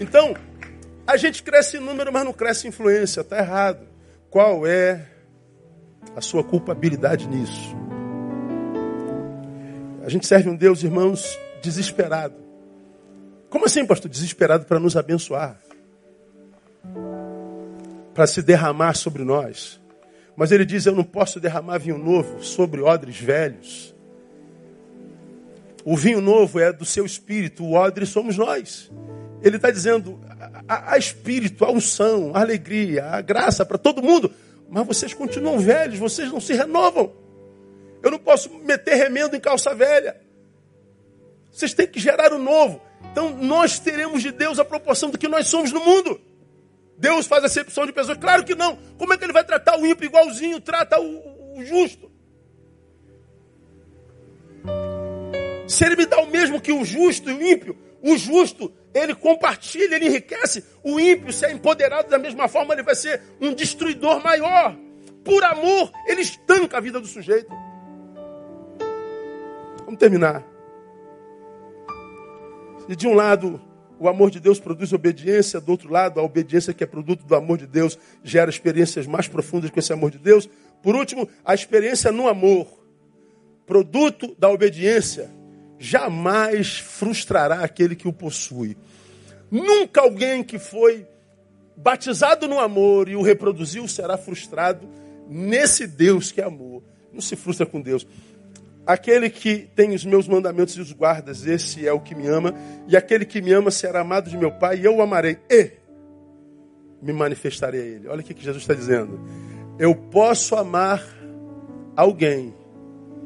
[0.00, 0.34] Então,
[1.06, 3.20] a gente cresce em número, mas não cresce em influência.
[3.20, 3.86] Está errado.
[4.30, 5.06] Qual é
[6.16, 7.83] a sua culpabilidade nisso?
[10.04, 12.34] A gente serve um Deus, irmãos, desesperado.
[13.48, 14.10] Como assim, pastor?
[14.10, 15.58] Desesperado para nos abençoar.
[18.12, 19.80] Para se derramar sobre nós.
[20.36, 23.94] Mas ele diz: Eu não posso derramar vinho novo sobre odres velhos.
[25.86, 28.92] O vinho novo é do seu espírito, o odre somos nós.
[29.42, 30.20] Ele está dizendo:
[30.68, 34.30] a espírito, a unção, a alegria, a graça para todo mundo.
[34.68, 37.23] Mas vocês continuam velhos, vocês não se renovam.
[38.04, 40.20] Eu não posso meter remendo em calça velha.
[41.50, 42.82] Vocês têm que gerar o novo.
[43.10, 46.20] Então nós teremos de Deus a proporção do que nós somos no mundo.
[46.98, 48.18] Deus faz acepção de pessoas?
[48.18, 48.76] Claro que não.
[48.98, 52.12] Como é que ele vai tratar o ímpio igualzinho trata o, o justo?
[55.66, 59.14] Se ele me dá o mesmo que o justo e o ímpio, o justo, ele
[59.14, 60.62] compartilha, ele enriquece.
[60.82, 64.76] O ímpio, se é empoderado da mesma forma, ele vai ser um destruidor maior.
[65.24, 67.50] Por amor, ele estanca a vida do sujeito.
[69.84, 70.44] Vamos terminar.
[72.88, 73.60] E de um lado,
[73.98, 77.34] o amor de Deus produz obediência, do outro lado, a obediência que é produto do
[77.34, 80.48] amor de Deus gera experiências mais profundas com esse amor de Deus.
[80.82, 82.66] Por último, a experiência no amor,
[83.66, 85.30] produto da obediência,
[85.78, 88.76] jamais frustrará aquele que o possui.
[89.50, 91.06] Nunca alguém que foi
[91.76, 94.88] batizado no amor e o reproduziu será frustrado
[95.28, 96.82] nesse Deus que é amor.
[97.12, 98.06] Não se frustra com Deus.
[98.86, 102.54] Aquele que tem os meus mandamentos e os guardas, esse é o que me ama,
[102.86, 105.38] e aquele que me ama será amado de meu Pai, e eu o amarei.
[105.50, 105.72] E
[107.00, 108.08] me manifestarei a Ele.
[108.08, 109.20] Olha o que Jesus está dizendo.
[109.78, 111.02] Eu posso amar
[111.96, 112.54] alguém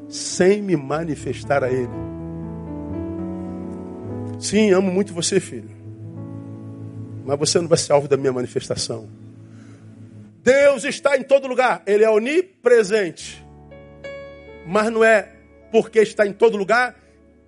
[0.09, 1.89] sem me manifestar a Ele.
[4.39, 5.71] Sim, amo muito você, filho.
[7.25, 9.09] Mas você não vai ser alvo da minha manifestação.
[10.43, 11.83] Deus está em todo lugar.
[11.87, 13.45] Ele é onipresente.
[14.67, 15.38] Mas não é
[15.71, 16.97] porque está em todo lugar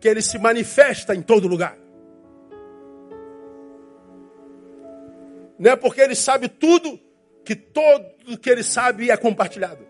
[0.00, 1.76] que ele se manifesta em todo lugar.
[5.58, 6.98] Não é porque ele sabe tudo
[7.44, 9.86] que todo que ele sabe é compartilhado.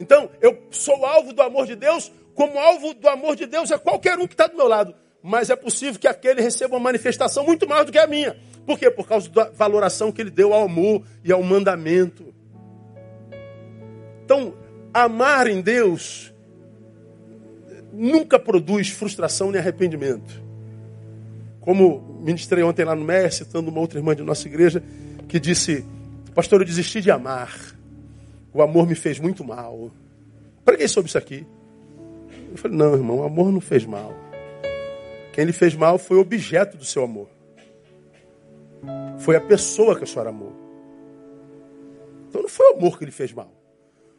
[0.00, 3.76] Então, eu sou alvo do amor de Deus, como alvo do amor de Deus é
[3.76, 4.94] qualquer um que está do meu lado.
[5.22, 8.38] Mas é possível que aquele receba uma manifestação muito maior do que a minha.
[8.64, 8.90] Por quê?
[8.90, 12.32] Por causa da valoração que ele deu ao amor e ao mandamento.
[14.24, 14.54] Então,
[14.94, 16.32] amar em Deus
[17.92, 20.42] nunca produz frustração nem arrependimento.
[21.60, 24.82] Como ministrei ontem lá no MER, citando uma outra irmã de nossa igreja,
[25.28, 25.84] que disse:
[26.34, 27.54] Pastor, eu desisti de amar.
[28.52, 29.90] O amor me fez muito mal.
[30.64, 31.46] Preguei sobre isso aqui.
[32.50, 34.14] Eu falei: Não, irmão, o amor não fez mal.
[35.32, 37.28] Quem lhe fez mal foi o objeto do seu amor.
[39.18, 40.52] Foi a pessoa que a senhora amou.
[42.28, 43.52] Então não foi o amor que lhe fez mal.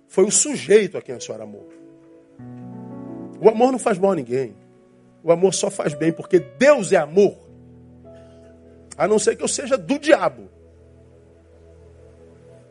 [0.07, 1.69] Foi o sujeito a quem a senhora amou.
[3.39, 4.55] O amor não faz mal a ninguém.
[5.23, 7.37] O amor só faz bem, porque Deus é amor.
[8.97, 10.49] A não ser que eu seja do diabo.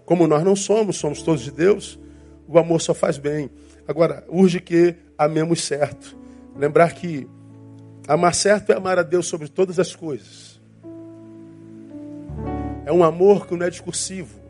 [0.04, 1.98] Como nós não somos, somos todos de Deus,
[2.46, 3.50] o amor só faz bem.
[3.86, 6.16] Agora, urge que amemos certo.
[6.56, 7.28] Lembrar que
[8.06, 10.58] amar certo é amar a Deus sobre todas as coisas.
[12.84, 14.40] É um amor que não é discursivo,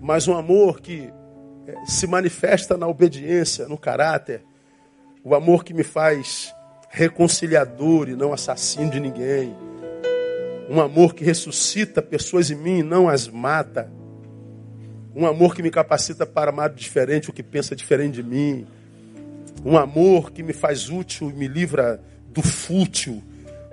[0.00, 1.12] mas um amor que
[1.66, 4.44] eh, se manifesta na obediência, no caráter,
[5.24, 6.54] o amor que me faz
[6.90, 9.56] reconciliador e não assassino de ninguém.
[10.68, 13.90] Um amor que ressuscita pessoas em mim e não as mata.
[15.16, 18.66] Um amor que me capacita para amar diferente, o que pensa diferente de mim.
[19.64, 23.22] Um amor que me faz útil e me livra do fútil.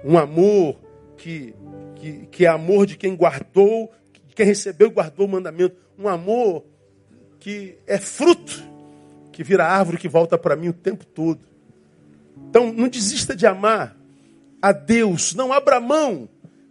[0.06, 0.80] Um amor
[1.18, 1.54] que,
[1.96, 3.92] que, que é amor de quem guardou,
[4.34, 5.76] quem recebeu e guardou o mandamento.
[6.00, 6.64] Um amor
[7.40, 8.71] que é fruto
[9.32, 11.40] que vira árvore que volta para mim o tempo todo.
[12.50, 13.96] Então, não desista de amar
[14.62, 16.30] a Deus, não abra mão,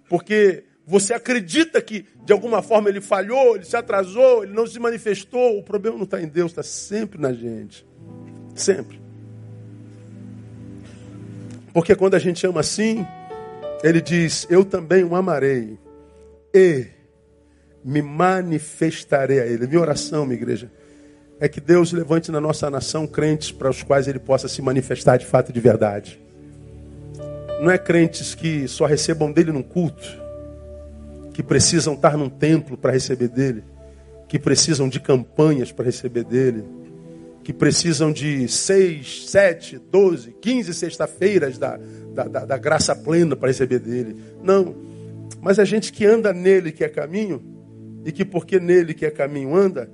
[0.09, 4.79] porque você acredita que de alguma forma ele falhou, ele se atrasou, ele não se
[4.79, 5.59] manifestou.
[5.59, 7.87] O problema não está em Deus, está sempre na gente.
[8.55, 9.01] Sempre.
[11.73, 13.07] Porque quando a gente ama assim,
[13.83, 15.79] ele diz: Eu também o amarei
[16.53, 16.87] e
[17.85, 19.67] me manifestarei a ele.
[19.67, 20.71] Minha oração, minha igreja,
[21.41, 25.16] é que Deus levante na nossa nação crentes para os quais ele possa se manifestar
[25.16, 26.20] de fato e de verdade.
[27.62, 30.07] Não é crentes que só recebam dele num culto,
[31.32, 33.64] que precisam estar num templo para receber dele,
[34.28, 36.62] que precisam de campanhas para receber dele,
[37.43, 41.80] que precisam de seis, sete, doze, quinze sexta-feiras da,
[42.14, 44.14] da, da, da graça plena para receber dele.
[44.43, 44.74] Não.
[45.41, 47.43] Mas a gente que anda nele que é caminho,
[48.05, 49.91] e que porque nele que é caminho anda,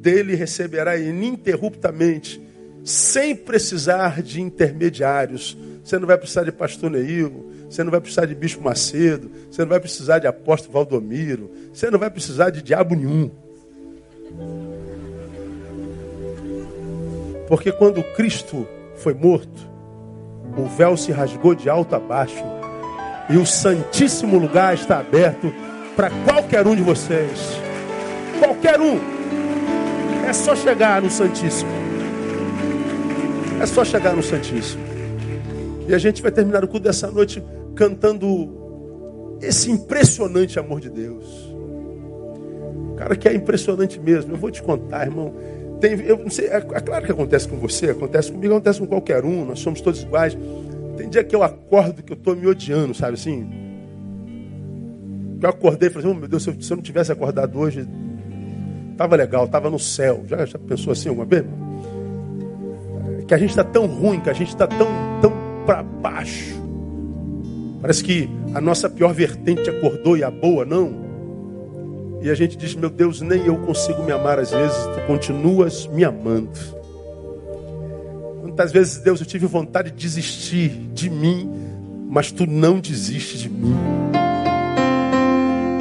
[0.00, 2.40] dele receberá ininterruptamente,
[2.82, 5.56] sem precisar de intermediários.
[5.84, 9.62] Você não vai precisar de pastor Neil, você não vai precisar de bispo Macedo, você
[9.62, 13.30] não vai precisar de apóstolo Valdomiro, você não vai precisar de diabo nenhum.
[17.46, 19.68] Porque quando Cristo foi morto,
[20.56, 22.44] o véu se rasgou de alto a baixo
[23.28, 25.52] e o santíssimo lugar está aberto
[25.94, 27.60] para qualquer um de vocês.
[28.40, 29.19] Qualquer um.
[30.30, 31.68] É só chegar no Santíssimo.
[33.60, 34.80] É só chegar no Santíssimo.
[35.88, 37.42] E a gente vai terminar o culto dessa noite
[37.74, 41.52] cantando esse impressionante amor de Deus.
[42.96, 44.34] Cara, que é impressionante mesmo.
[44.34, 45.34] Eu vou te contar, irmão.
[45.80, 48.86] Tem, eu não sei, é, é, claro que acontece com você, acontece comigo, acontece com
[48.86, 49.44] qualquer um.
[49.44, 50.38] Nós somos todos iguais.
[50.96, 53.50] Tem dia que eu acordo que eu estou me odiando, sabe assim?
[55.42, 57.84] Eu acordei e falei, oh, meu Deus, se eu, se eu não tivesse acordado hoje,
[59.00, 60.22] Estava legal, estava no céu.
[60.28, 61.42] Já, já pensou assim alguma vez?
[63.26, 64.88] Que a gente está tão ruim, que a gente está tão,
[65.22, 65.32] tão
[65.64, 66.60] para baixo.
[67.80, 70.92] Parece que a nossa pior vertente acordou e a boa não.
[72.20, 75.86] E a gente diz, meu Deus, nem eu consigo me amar às vezes, tu continuas
[75.86, 76.50] me amando.
[78.42, 81.50] Quantas vezes, Deus, eu tive vontade de desistir de mim,
[82.06, 83.74] mas tu não desistes de mim.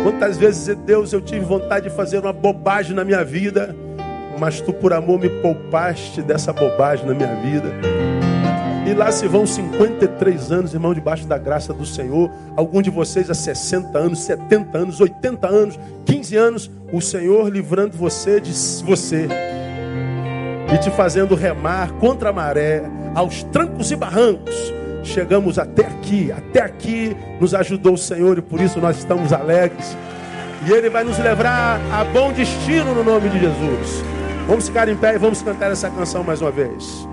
[0.04, 3.76] Quantas vezes, Deus, eu tive vontade de fazer uma bobagem na minha vida,
[4.40, 7.70] mas tu, por amor, me poupaste dessa bobagem na minha vida.
[8.90, 12.32] E lá se vão 53 anos, irmão, debaixo da graça do Senhor.
[12.56, 16.72] Alguns de vocês há 60 anos, 70 anos, 80 anos, 15 anos.
[16.92, 18.52] O Senhor livrando você de
[18.84, 19.28] você.
[20.74, 22.82] E te fazendo remar contra a maré,
[23.14, 24.79] aos trancos e barrancos.
[25.10, 29.98] Chegamos até aqui, até aqui nos ajudou o Senhor e por isso nós estamos alegres.
[30.68, 34.04] E Ele vai nos levar a bom destino no nome de Jesus.
[34.48, 37.09] Vamos ficar em pé e vamos cantar essa canção mais uma vez.